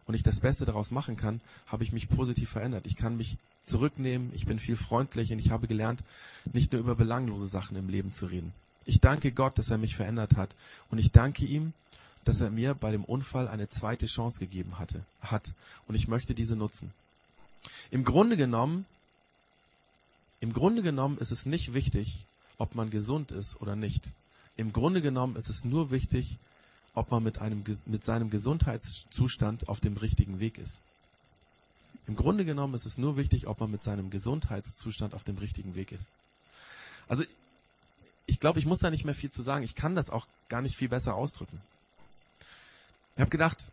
und 0.05 0.13
ich 0.13 0.23
das 0.23 0.41
Beste 0.41 0.65
daraus 0.65 0.91
machen 0.91 1.17
kann, 1.17 1.41
habe 1.67 1.83
ich 1.83 1.91
mich 1.91 2.09
positiv 2.09 2.49
verändert. 2.49 2.85
Ich 2.85 2.95
kann 2.95 3.17
mich 3.17 3.37
zurücknehmen, 3.63 4.31
ich 4.35 4.45
bin 4.45 4.59
viel 4.59 4.75
freundlich 4.75 5.31
und 5.31 5.39
ich 5.39 5.49
habe 5.49 5.67
gelernt, 5.67 6.03
nicht 6.53 6.71
nur 6.71 6.81
über 6.81 6.95
belanglose 6.95 7.47
Sachen 7.47 7.77
im 7.77 7.89
Leben 7.89 8.13
zu 8.13 8.27
reden. 8.27 8.53
Ich 8.85 9.01
danke 9.01 9.31
Gott, 9.31 9.57
dass 9.57 9.71
er 9.71 9.79
mich 9.79 9.95
verändert 9.95 10.35
hat 10.35 10.55
und 10.91 10.99
ich 10.99 11.11
danke 11.11 11.45
ihm, 11.45 11.73
dass 12.23 12.41
er 12.41 12.51
mir 12.51 12.75
bei 12.75 12.91
dem 12.91 13.03
Unfall 13.03 13.47
eine 13.47 13.69
zweite 13.69 14.05
Chance 14.05 14.39
gegeben 14.39 14.77
hatte, 14.77 15.03
hat 15.21 15.53
und 15.87 15.95
ich 15.95 16.07
möchte 16.07 16.35
diese 16.35 16.55
nutzen. 16.55 16.91
Im 17.89 18.03
Grunde 18.03 18.37
genommen, 18.37 18.85
im 20.45 20.53
Grunde 20.53 20.83
genommen 20.83 21.17
ist 21.17 21.31
es 21.31 21.47
nicht 21.47 21.73
wichtig, 21.73 22.23
ob 22.59 22.75
man 22.75 22.91
gesund 22.91 23.31
ist 23.31 23.59
oder 23.61 23.75
nicht. 23.75 24.03
Im 24.57 24.73
Grunde 24.73 25.01
genommen 25.01 25.35
ist 25.37 25.49
es 25.49 25.65
nur 25.65 25.89
wichtig, 25.89 26.37
ob 26.93 27.09
man 27.09 27.23
mit, 27.23 27.39
einem, 27.39 27.63
mit 27.87 28.03
seinem 28.03 28.29
Gesundheitszustand 28.29 29.67
auf 29.67 29.79
dem 29.79 29.97
richtigen 29.97 30.39
Weg 30.39 30.59
ist. 30.59 30.81
Im 32.05 32.15
Grunde 32.15 32.45
genommen 32.45 32.75
ist 32.75 32.85
es 32.85 32.99
nur 32.99 33.17
wichtig, 33.17 33.47
ob 33.47 33.59
man 33.59 33.71
mit 33.71 33.81
seinem 33.81 34.11
Gesundheitszustand 34.11 35.15
auf 35.15 35.23
dem 35.23 35.39
richtigen 35.39 35.73
Weg 35.73 35.91
ist. 35.91 36.05
Also 37.07 37.23
ich 38.27 38.39
glaube, 38.39 38.59
ich 38.59 38.67
muss 38.67 38.77
da 38.77 38.91
nicht 38.91 39.03
mehr 39.03 39.15
viel 39.15 39.31
zu 39.31 39.41
sagen. 39.41 39.63
Ich 39.63 39.73
kann 39.73 39.95
das 39.95 40.11
auch 40.11 40.27
gar 40.47 40.61
nicht 40.61 40.77
viel 40.77 40.89
besser 40.89 41.15
ausdrücken. 41.15 41.59
Ich 43.15 43.21
habe 43.21 43.31
gedacht, 43.31 43.71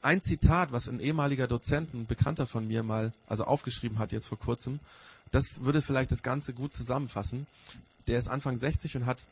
ein 0.00 0.20
Zitat, 0.20 0.70
was 0.70 0.88
ein 0.88 1.00
ehemaliger 1.00 1.48
Dozent, 1.48 1.92
ein 1.92 2.06
Bekannter 2.06 2.46
von 2.46 2.68
mir 2.68 2.84
mal, 2.84 3.10
also 3.26 3.42
aufgeschrieben 3.46 3.98
hat 3.98 4.12
jetzt 4.12 4.26
vor 4.28 4.38
kurzem, 4.38 4.78
das 5.32 5.64
würde 5.64 5.82
vielleicht 5.82 6.12
das 6.12 6.22
Ganze 6.22 6.52
gut 6.52 6.72
zusammenfassen. 6.72 7.46
Der 8.06 8.18
ist 8.18 8.28
Anfang 8.28 8.56
60 8.56 8.96
und 8.96 9.06
hat 9.06 9.26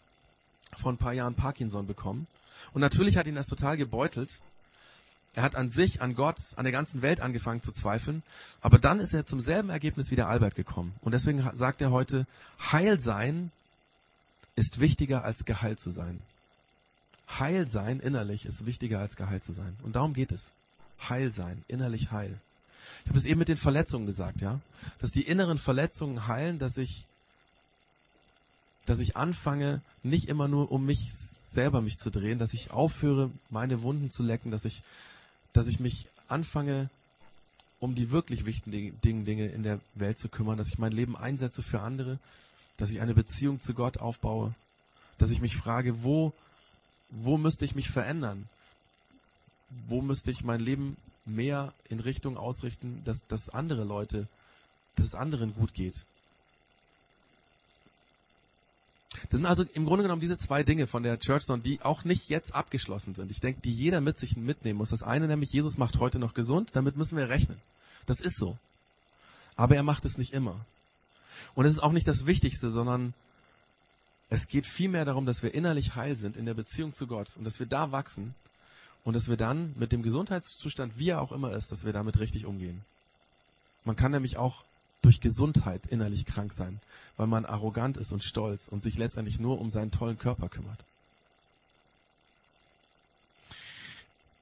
vor 0.76 0.92
ein 0.92 0.98
paar 0.98 1.12
Jahren 1.12 1.34
Parkinson 1.34 1.86
bekommen. 1.86 2.26
Und 2.72 2.80
natürlich 2.80 3.16
hat 3.16 3.26
ihn 3.26 3.34
das 3.34 3.46
total 3.46 3.76
gebeutelt. 3.76 4.40
Er 5.34 5.42
hat 5.42 5.54
an 5.54 5.68
sich, 5.68 6.02
an 6.02 6.14
Gott, 6.14 6.38
an 6.56 6.64
der 6.64 6.72
ganzen 6.72 7.02
Welt 7.02 7.20
angefangen 7.20 7.62
zu 7.62 7.70
zweifeln. 7.70 8.22
Aber 8.60 8.78
dann 8.78 8.98
ist 8.98 9.14
er 9.14 9.26
zum 9.26 9.40
selben 9.40 9.70
Ergebnis 9.70 10.10
wie 10.10 10.16
der 10.16 10.28
Albert 10.28 10.54
gekommen. 10.54 10.94
Und 11.02 11.12
deswegen 11.12 11.48
sagt 11.54 11.80
er 11.82 11.90
heute, 11.90 12.26
Heil 12.58 12.98
sein 12.98 13.52
ist 14.56 14.80
wichtiger 14.80 15.24
als 15.24 15.44
geheilt 15.44 15.80
zu 15.80 15.90
sein. 15.90 16.20
Heil 17.38 17.68
sein 17.68 18.00
innerlich 18.00 18.44
ist 18.46 18.66
wichtiger 18.66 18.98
als 18.98 19.16
geheilt 19.16 19.44
zu 19.44 19.52
sein. 19.52 19.76
Und 19.82 19.96
darum 19.96 20.14
geht 20.14 20.32
es. 20.32 20.50
Heil 21.08 21.30
sein, 21.30 21.62
innerlich 21.68 22.10
heil. 22.10 22.40
Ich 23.04 23.08
habe 23.08 23.18
es 23.18 23.26
eben 23.26 23.38
mit 23.38 23.48
den 23.48 23.56
Verletzungen 23.56 24.06
gesagt, 24.06 24.40
ja, 24.40 24.60
dass 25.00 25.10
die 25.12 25.22
inneren 25.22 25.58
Verletzungen 25.58 26.26
heilen, 26.26 26.58
dass 26.58 26.76
ich 26.76 27.06
dass 28.86 28.98
ich 28.98 29.16
anfange, 29.16 29.82
nicht 30.02 30.28
immer 30.28 30.48
nur 30.48 30.72
um 30.72 30.84
mich 30.84 31.12
selber 31.52 31.80
mich 31.80 31.98
zu 31.98 32.10
drehen, 32.10 32.38
dass 32.38 32.54
ich 32.54 32.70
aufhöre, 32.70 33.30
meine 33.48 33.82
Wunden 33.82 34.10
zu 34.10 34.22
lecken, 34.22 34.50
dass 34.50 34.64
ich, 34.64 34.82
dass 35.52 35.68
ich 35.68 35.78
mich 35.78 36.06
anfange, 36.28 36.90
um 37.78 37.94
die 37.94 38.10
wirklich 38.10 38.46
wichtigen 38.46 39.00
Dinge 39.00 39.46
in 39.46 39.62
der 39.62 39.80
Welt 39.94 40.18
zu 40.18 40.28
kümmern, 40.28 40.58
dass 40.58 40.68
ich 40.68 40.78
mein 40.78 40.92
Leben 40.92 41.16
einsetze 41.16 41.62
für 41.62 41.80
andere, 41.80 42.18
dass 42.76 42.90
ich 42.90 43.00
eine 43.00 43.14
Beziehung 43.14 43.60
zu 43.60 43.74
Gott 43.74 43.98
aufbaue, 43.98 44.54
dass 45.18 45.30
ich 45.30 45.40
mich 45.40 45.56
frage, 45.56 46.02
wo, 46.02 46.32
wo 47.10 47.38
müsste 47.38 47.64
ich 47.64 47.74
mich 47.74 47.90
verändern? 47.90 48.48
Wo 49.88 50.02
müsste 50.02 50.30
ich 50.30 50.42
mein 50.42 50.60
Leben 50.60 50.96
mehr 51.24 51.72
in 51.88 52.00
Richtung 52.00 52.36
ausrichten, 52.36 53.02
dass, 53.04 53.26
dass 53.26 53.48
andere 53.50 53.84
Leute, 53.84 54.26
dass 54.96 55.06
es 55.06 55.14
anderen 55.14 55.54
gut 55.54 55.74
geht? 55.74 56.04
Das 59.30 59.38
sind 59.38 59.46
also 59.46 59.64
im 59.74 59.86
Grunde 59.86 60.04
genommen 60.04 60.20
diese 60.20 60.38
zwei 60.38 60.62
Dinge 60.62 60.86
von 60.86 61.02
der 61.02 61.18
Church 61.18 61.44
Zone, 61.44 61.62
die 61.62 61.82
auch 61.82 62.04
nicht 62.04 62.28
jetzt 62.28 62.54
abgeschlossen 62.54 63.14
sind. 63.14 63.30
Ich 63.30 63.40
denke, 63.40 63.60
die 63.60 63.72
jeder 63.72 64.00
mit 64.00 64.18
sich 64.18 64.36
mitnehmen 64.36 64.78
muss. 64.78 64.90
Das 64.90 65.02
eine 65.02 65.26
nämlich, 65.26 65.52
Jesus 65.52 65.78
macht 65.78 65.98
heute 65.98 66.18
noch 66.18 66.32
gesund, 66.32 66.70
damit 66.74 66.96
müssen 66.96 67.16
wir 67.16 67.28
rechnen. 67.28 67.60
Das 68.06 68.20
ist 68.20 68.38
so. 68.38 68.56
Aber 69.56 69.74
er 69.74 69.82
macht 69.82 70.04
es 70.04 70.16
nicht 70.16 70.32
immer. 70.32 70.64
Und 71.54 71.64
es 71.64 71.72
ist 71.72 71.80
auch 71.80 71.92
nicht 71.92 72.06
das 72.06 72.26
Wichtigste, 72.26 72.70
sondern 72.70 73.14
es 74.28 74.46
geht 74.46 74.66
vielmehr 74.66 75.04
darum, 75.04 75.26
dass 75.26 75.42
wir 75.42 75.54
innerlich 75.54 75.96
heil 75.96 76.16
sind 76.16 76.36
in 76.36 76.46
der 76.46 76.54
Beziehung 76.54 76.94
zu 76.94 77.08
Gott 77.08 77.36
und 77.36 77.44
dass 77.44 77.58
wir 77.58 77.66
da 77.66 77.90
wachsen 77.90 78.34
und 79.04 79.14
dass 79.14 79.28
wir 79.28 79.36
dann 79.36 79.72
mit 79.76 79.92
dem 79.92 80.02
Gesundheitszustand, 80.02 80.98
wie 80.98 81.10
er 81.10 81.20
auch 81.20 81.32
immer 81.32 81.52
ist, 81.52 81.72
dass 81.72 81.84
wir 81.84 81.92
damit 81.92 82.18
richtig 82.18 82.46
umgehen. 82.46 82.82
Man 83.84 83.96
kann 83.96 84.12
nämlich 84.12 84.36
auch 84.36 84.64
durch 85.02 85.20
Gesundheit 85.20 85.86
innerlich 85.86 86.26
krank 86.26 86.52
sein, 86.52 86.80
weil 87.16 87.26
man 87.26 87.46
arrogant 87.46 87.96
ist 87.96 88.12
und 88.12 88.22
stolz 88.22 88.68
und 88.68 88.82
sich 88.82 88.98
letztendlich 88.98 89.40
nur 89.40 89.60
um 89.60 89.70
seinen 89.70 89.90
tollen 89.90 90.18
Körper 90.18 90.48
kümmert. 90.48 90.84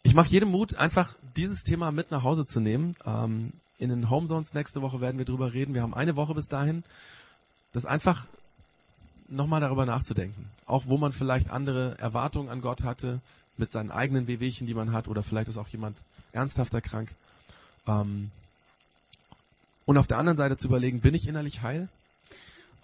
Ich 0.02 0.14
mache 0.14 0.28
jedem 0.28 0.50
Mut, 0.50 0.74
einfach 0.74 1.14
dieses 1.36 1.62
Thema 1.62 1.92
mit 1.92 2.10
nach 2.10 2.22
Hause 2.22 2.44
zu 2.44 2.60
nehmen. 2.60 2.94
Ähm, 3.04 3.52
in 3.78 3.90
den 3.90 4.10
Homezones 4.10 4.54
nächste 4.54 4.82
Woche 4.82 5.00
werden 5.00 5.18
wir 5.18 5.24
drüber 5.24 5.52
reden. 5.52 5.74
Wir 5.74 5.82
haben 5.82 5.94
eine 5.94 6.16
Woche 6.16 6.34
bis 6.34 6.48
dahin. 6.48 6.82
Das 7.72 7.84
einfach 7.86 8.26
nochmal 9.28 9.60
darüber 9.60 9.86
nachzudenken. 9.86 10.50
Auch 10.66 10.86
wo 10.86 10.96
man 10.96 11.12
vielleicht 11.12 11.50
andere 11.50 11.96
Erwartungen 11.98 12.48
an 12.48 12.62
Gott 12.62 12.84
hatte, 12.84 13.20
mit 13.58 13.70
seinen 13.70 13.90
eigenen 13.90 14.26
Wehwehchen, 14.28 14.66
die 14.66 14.74
man 14.74 14.92
hat, 14.92 15.08
oder 15.08 15.22
vielleicht 15.22 15.48
ist 15.48 15.58
auch 15.58 15.68
jemand 15.68 15.98
ernsthafter 16.32 16.80
krank. 16.80 17.14
Ähm, 17.86 18.30
und 19.86 19.96
auf 19.96 20.06
der 20.06 20.18
anderen 20.18 20.36
Seite 20.36 20.56
zu 20.56 20.68
überlegen, 20.68 21.00
bin 21.00 21.14
ich 21.14 21.26
innerlich 21.26 21.62
heil? 21.62 21.88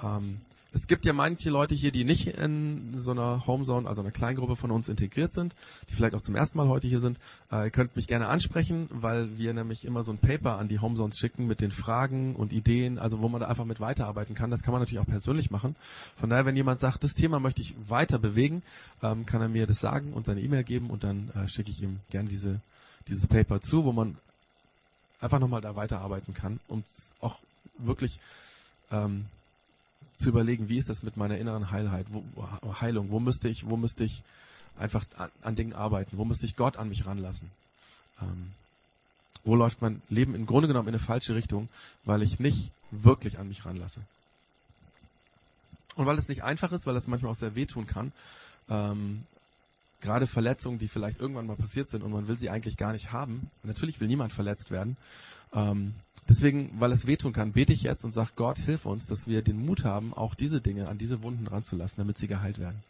Ähm, 0.02 0.40
es 0.74 0.88
gibt 0.88 1.04
ja 1.04 1.12
manche 1.12 1.50
Leute 1.50 1.74
hier, 1.74 1.92
die 1.92 2.04
nicht 2.04 2.26
in 2.26 2.98
so 2.98 3.12
einer 3.12 3.46
Homezone, 3.46 3.88
also 3.88 4.02
einer 4.02 4.10
Kleingruppe 4.10 4.56
von 4.56 4.72
uns 4.72 4.88
integriert 4.88 5.32
sind, 5.32 5.54
die 5.88 5.94
vielleicht 5.94 6.16
auch 6.16 6.20
zum 6.20 6.34
ersten 6.34 6.58
Mal 6.58 6.66
heute 6.66 6.88
hier 6.88 6.98
sind. 6.98 7.18
Äh, 7.52 7.66
ihr 7.66 7.70
könnt 7.70 7.94
mich 7.94 8.08
gerne 8.08 8.26
ansprechen, 8.26 8.88
weil 8.90 9.38
wir 9.38 9.54
nämlich 9.54 9.84
immer 9.84 10.02
so 10.02 10.10
ein 10.12 10.18
Paper 10.18 10.58
an 10.58 10.68
die 10.68 10.80
Homezones 10.80 11.16
schicken 11.16 11.46
mit 11.46 11.60
den 11.60 11.70
Fragen 11.70 12.34
und 12.34 12.52
Ideen, 12.52 12.98
also 12.98 13.20
wo 13.20 13.28
man 13.28 13.40
da 13.40 13.46
einfach 13.46 13.64
mit 13.64 13.78
weiterarbeiten 13.78 14.34
kann. 14.34 14.50
Das 14.50 14.62
kann 14.64 14.72
man 14.72 14.82
natürlich 14.82 15.00
auch 15.00 15.06
persönlich 15.06 15.52
machen. 15.52 15.76
Von 16.16 16.28
daher, 16.28 16.44
wenn 16.44 16.56
jemand 16.56 16.80
sagt, 16.80 17.04
das 17.04 17.14
Thema 17.14 17.38
möchte 17.38 17.62
ich 17.62 17.76
weiter 17.88 18.18
bewegen, 18.18 18.62
ähm, 19.00 19.26
kann 19.26 19.40
er 19.40 19.48
mir 19.48 19.68
das 19.68 19.78
sagen 19.78 20.12
und 20.12 20.26
seine 20.26 20.40
E-Mail 20.40 20.64
geben 20.64 20.90
und 20.90 21.04
dann 21.04 21.30
äh, 21.36 21.46
schicke 21.46 21.70
ich 21.70 21.82
ihm 21.82 22.00
gerne 22.10 22.28
diese, 22.28 22.60
dieses 23.06 23.28
Paper 23.28 23.60
zu, 23.60 23.84
wo 23.84 23.92
man 23.92 24.16
einfach 25.20 25.38
nochmal 25.38 25.60
da 25.60 25.76
weiterarbeiten 25.76 26.34
kann 26.34 26.58
und 26.66 26.84
auch 27.20 27.38
wirklich 27.78 28.18
ähm, 28.90 29.26
zu 30.14 30.28
überlegen, 30.28 30.68
wie 30.68 30.76
ist 30.76 30.88
das 30.88 31.02
mit 31.02 31.16
meiner 31.16 31.38
inneren 31.38 31.70
Heilheit, 31.70 32.06
wo, 32.10 32.24
Heilung, 32.80 33.10
wo 33.10 33.20
müsste 33.20 33.48
ich, 33.48 33.68
wo 33.68 33.76
müsste 33.76 34.04
ich 34.04 34.22
einfach 34.78 35.04
an, 35.16 35.30
an 35.42 35.56
Dingen 35.56 35.72
arbeiten, 35.72 36.16
wo 36.18 36.24
müsste 36.24 36.46
ich 36.46 36.56
Gott 36.56 36.76
an 36.76 36.88
mich 36.88 37.06
ranlassen. 37.06 37.50
Ähm, 38.22 38.52
wo 39.44 39.54
läuft 39.54 39.82
mein 39.82 40.00
Leben 40.08 40.34
im 40.34 40.46
Grunde 40.46 40.68
genommen 40.68 40.88
in 40.88 40.94
eine 40.94 41.02
falsche 41.02 41.34
Richtung, 41.34 41.68
weil 42.04 42.22
ich 42.22 42.40
nicht 42.40 42.70
wirklich 42.90 43.38
an 43.38 43.48
mich 43.48 43.64
ranlasse. 43.64 44.00
Und 45.96 46.06
weil 46.06 46.18
es 46.18 46.28
nicht 46.28 46.42
einfach 46.42 46.72
ist, 46.72 46.86
weil 46.86 46.96
es 46.96 47.06
manchmal 47.06 47.32
auch 47.32 47.36
sehr 47.36 47.54
wehtun 47.54 47.86
kann, 47.86 48.12
ähm, 48.68 49.24
gerade 50.00 50.26
Verletzungen, 50.26 50.78
die 50.78 50.88
vielleicht 50.88 51.20
irgendwann 51.20 51.46
mal 51.46 51.56
passiert 51.56 51.88
sind 51.88 52.02
und 52.02 52.12
man 52.12 52.28
will 52.28 52.38
sie 52.38 52.50
eigentlich 52.50 52.76
gar 52.76 52.92
nicht 52.92 53.12
haben. 53.12 53.50
Natürlich 53.62 54.00
will 54.00 54.08
niemand 54.08 54.32
verletzt 54.32 54.70
werden. 54.70 54.96
Ähm, 55.54 55.94
deswegen, 56.28 56.70
weil 56.78 56.92
es 56.92 57.06
wehtun 57.06 57.32
kann, 57.32 57.52
bete 57.52 57.72
ich 57.72 57.82
jetzt 57.82 58.04
und 58.04 58.12
sage, 58.12 58.30
Gott, 58.36 58.58
hilf 58.58 58.86
uns, 58.86 59.06
dass 59.06 59.26
wir 59.26 59.42
den 59.42 59.64
Mut 59.64 59.84
haben, 59.84 60.12
auch 60.12 60.34
diese 60.34 60.60
Dinge 60.60 60.88
an 60.88 60.98
diese 60.98 61.22
Wunden 61.22 61.46
ranzulassen, 61.46 61.98
damit 61.98 62.18
sie 62.18 62.26
geheilt 62.26 62.58
werden. 62.58 62.82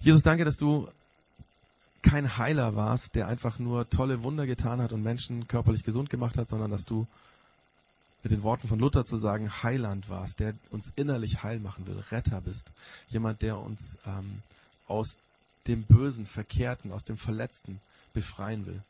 Jesus, 0.00 0.22
danke, 0.22 0.44
dass 0.44 0.56
du 0.56 0.88
kein 2.02 2.38
Heiler 2.38 2.76
warst, 2.76 3.14
der 3.14 3.28
einfach 3.28 3.58
nur 3.58 3.90
tolle 3.90 4.22
Wunder 4.22 4.46
getan 4.46 4.80
hat 4.80 4.92
und 4.92 5.02
Menschen 5.02 5.46
körperlich 5.48 5.84
gesund 5.84 6.08
gemacht 6.08 6.38
hat, 6.38 6.48
sondern 6.48 6.70
dass 6.70 6.86
du 6.86 7.06
mit 8.22 8.32
den 8.32 8.42
Worten 8.42 8.68
von 8.68 8.78
Luther 8.78 9.04
zu 9.04 9.16
sagen, 9.16 9.62
Heiland 9.62 10.08
warst, 10.08 10.40
der 10.40 10.54
uns 10.70 10.92
innerlich 10.96 11.42
heil 11.42 11.58
machen 11.58 11.86
will, 11.86 11.98
Retter 12.10 12.40
bist, 12.40 12.70
jemand, 13.08 13.42
der 13.42 13.58
uns 13.58 13.98
ähm, 14.06 14.42
aus 14.90 15.18
dem 15.66 15.84
Bösen, 15.84 16.26
Verkehrten, 16.26 16.92
aus 16.92 17.04
dem 17.04 17.16
Verletzten 17.16 17.80
befreien 18.12 18.66
will. 18.66 18.82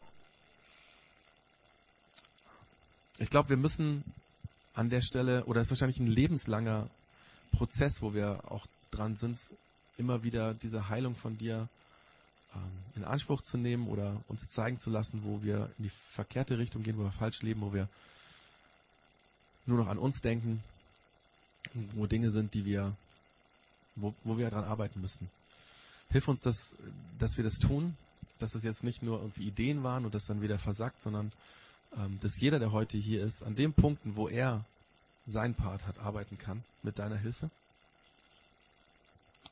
Ich 3.18 3.28
glaube, 3.28 3.50
wir 3.50 3.56
müssen 3.56 4.02
an 4.74 4.88
der 4.88 5.02
Stelle, 5.02 5.44
oder 5.44 5.60
es 5.60 5.66
ist 5.66 5.72
wahrscheinlich 5.72 6.00
ein 6.00 6.06
lebenslanger 6.06 6.88
Prozess, 7.52 8.00
wo 8.00 8.14
wir 8.14 8.50
auch 8.50 8.66
dran 8.90 9.16
sind, 9.16 9.38
immer 9.98 10.24
wieder 10.24 10.54
diese 10.54 10.88
Heilung 10.88 11.14
von 11.14 11.36
dir 11.36 11.68
ähm, 12.54 12.62
in 12.96 13.04
Anspruch 13.04 13.42
zu 13.42 13.58
nehmen 13.58 13.88
oder 13.88 14.16
uns 14.28 14.48
zeigen 14.48 14.78
zu 14.78 14.88
lassen, 14.88 15.22
wo 15.24 15.42
wir 15.42 15.70
in 15.76 15.84
die 15.84 15.92
verkehrte 16.12 16.58
Richtung 16.58 16.82
gehen, 16.82 16.96
wo 16.96 17.02
wir 17.02 17.12
falsch 17.12 17.42
leben, 17.42 17.60
wo 17.60 17.74
wir 17.74 17.88
nur 19.66 19.78
noch 19.78 19.88
an 19.88 19.98
uns 19.98 20.22
denken, 20.22 20.62
wo 21.92 22.06
Dinge 22.06 22.30
sind, 22.30 22.54
die 22.54 22.64
wir, 22.64 22.96
wo, 23.96 24.14
wo 24.24 24.38
wir 24.38 24.48
daran 24.48 24.64
arbeiten 24.64 25.00
müssen. 25.00 25.28
Hilf 26.10 26.28
uns, 26.28 26.42
dass, 26.42 26.76
dass 27.18 27.36
wir 27.36 27.44
das 27.44 27.58
tun, 27.58 27.96
dass 28.38 28.54
es 28.54 28.64
jetzt 28.64 28.84
nicht 28.84 29.02
nur 29.02 29.20
irgendwie 29.20 29.46
Ideen 29.46 29.82
waren 29.82 30.04
und 30.04 30.14
das 30.14 30.24
dann 30.26 30.42
wieder 30.42 30.58
versackt, 30.58 31.00
sondern 31.02 31.32
ähm, 31.96 32.18
dass 32.20 32.40
jeder, 32.40 32.58
der 32.58 32.72
heute 32.72 32.98
hier 32.98 33.22
ist, 33.22 33.42
an 33.42 33.54
den 33.54 33.72
Punkten, 33.72 34.16
wo 34.16 34.28
er 34.28 34.64
sein 35.26 35.54
Part 35.54 35.86
hat, 35.86 35.98
arbeiten 35.98 36.38
kann 36.38 36.64
mit 36.82 36.98
deiner 36.98 37.16
Hilfe. 37.16 37.50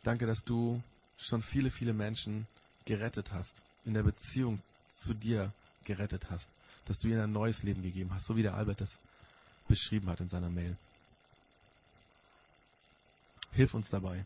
Danke, 0.02 0.26
dass 0.26 0.44
du 0.44 0.82
schon 1.18 1.42
viele, 1.42 1.70
viele 1.70 1.92
Menschen 1.92 2.46
gerettet 2.84 3.32
hast, 3.32 3.60
in 3.84 3.94
der 3.94 4.02
Beziehung 4.02 4.60
zu 4.90 5.14
dir 5.14 5.52
gerettet 5.84 6.30
hast, 6.30 6.48
dass 6.86 7.00
du 7.00 7.08
ihnen 7.08 7.20
ein 7.20 7.32
neues 7.32 7.62
Leben 7.62 7.82
gegeben 7.82 8.10
hast, 8.14 8.26
so 8.26 8.36
wie 8.36 8.42
der 8.42 8.54
Albert 8.54 8.80
das 8.80 8.98
beschrieben 9.68 10.08
hat 10.08 10.20
in 10.20 10.28
seiner 10.28 10.48
Mail. 10.48 10.76
Hilf 13.52 13.74
uns 13.74 13.90
dabei. 13.90 14.24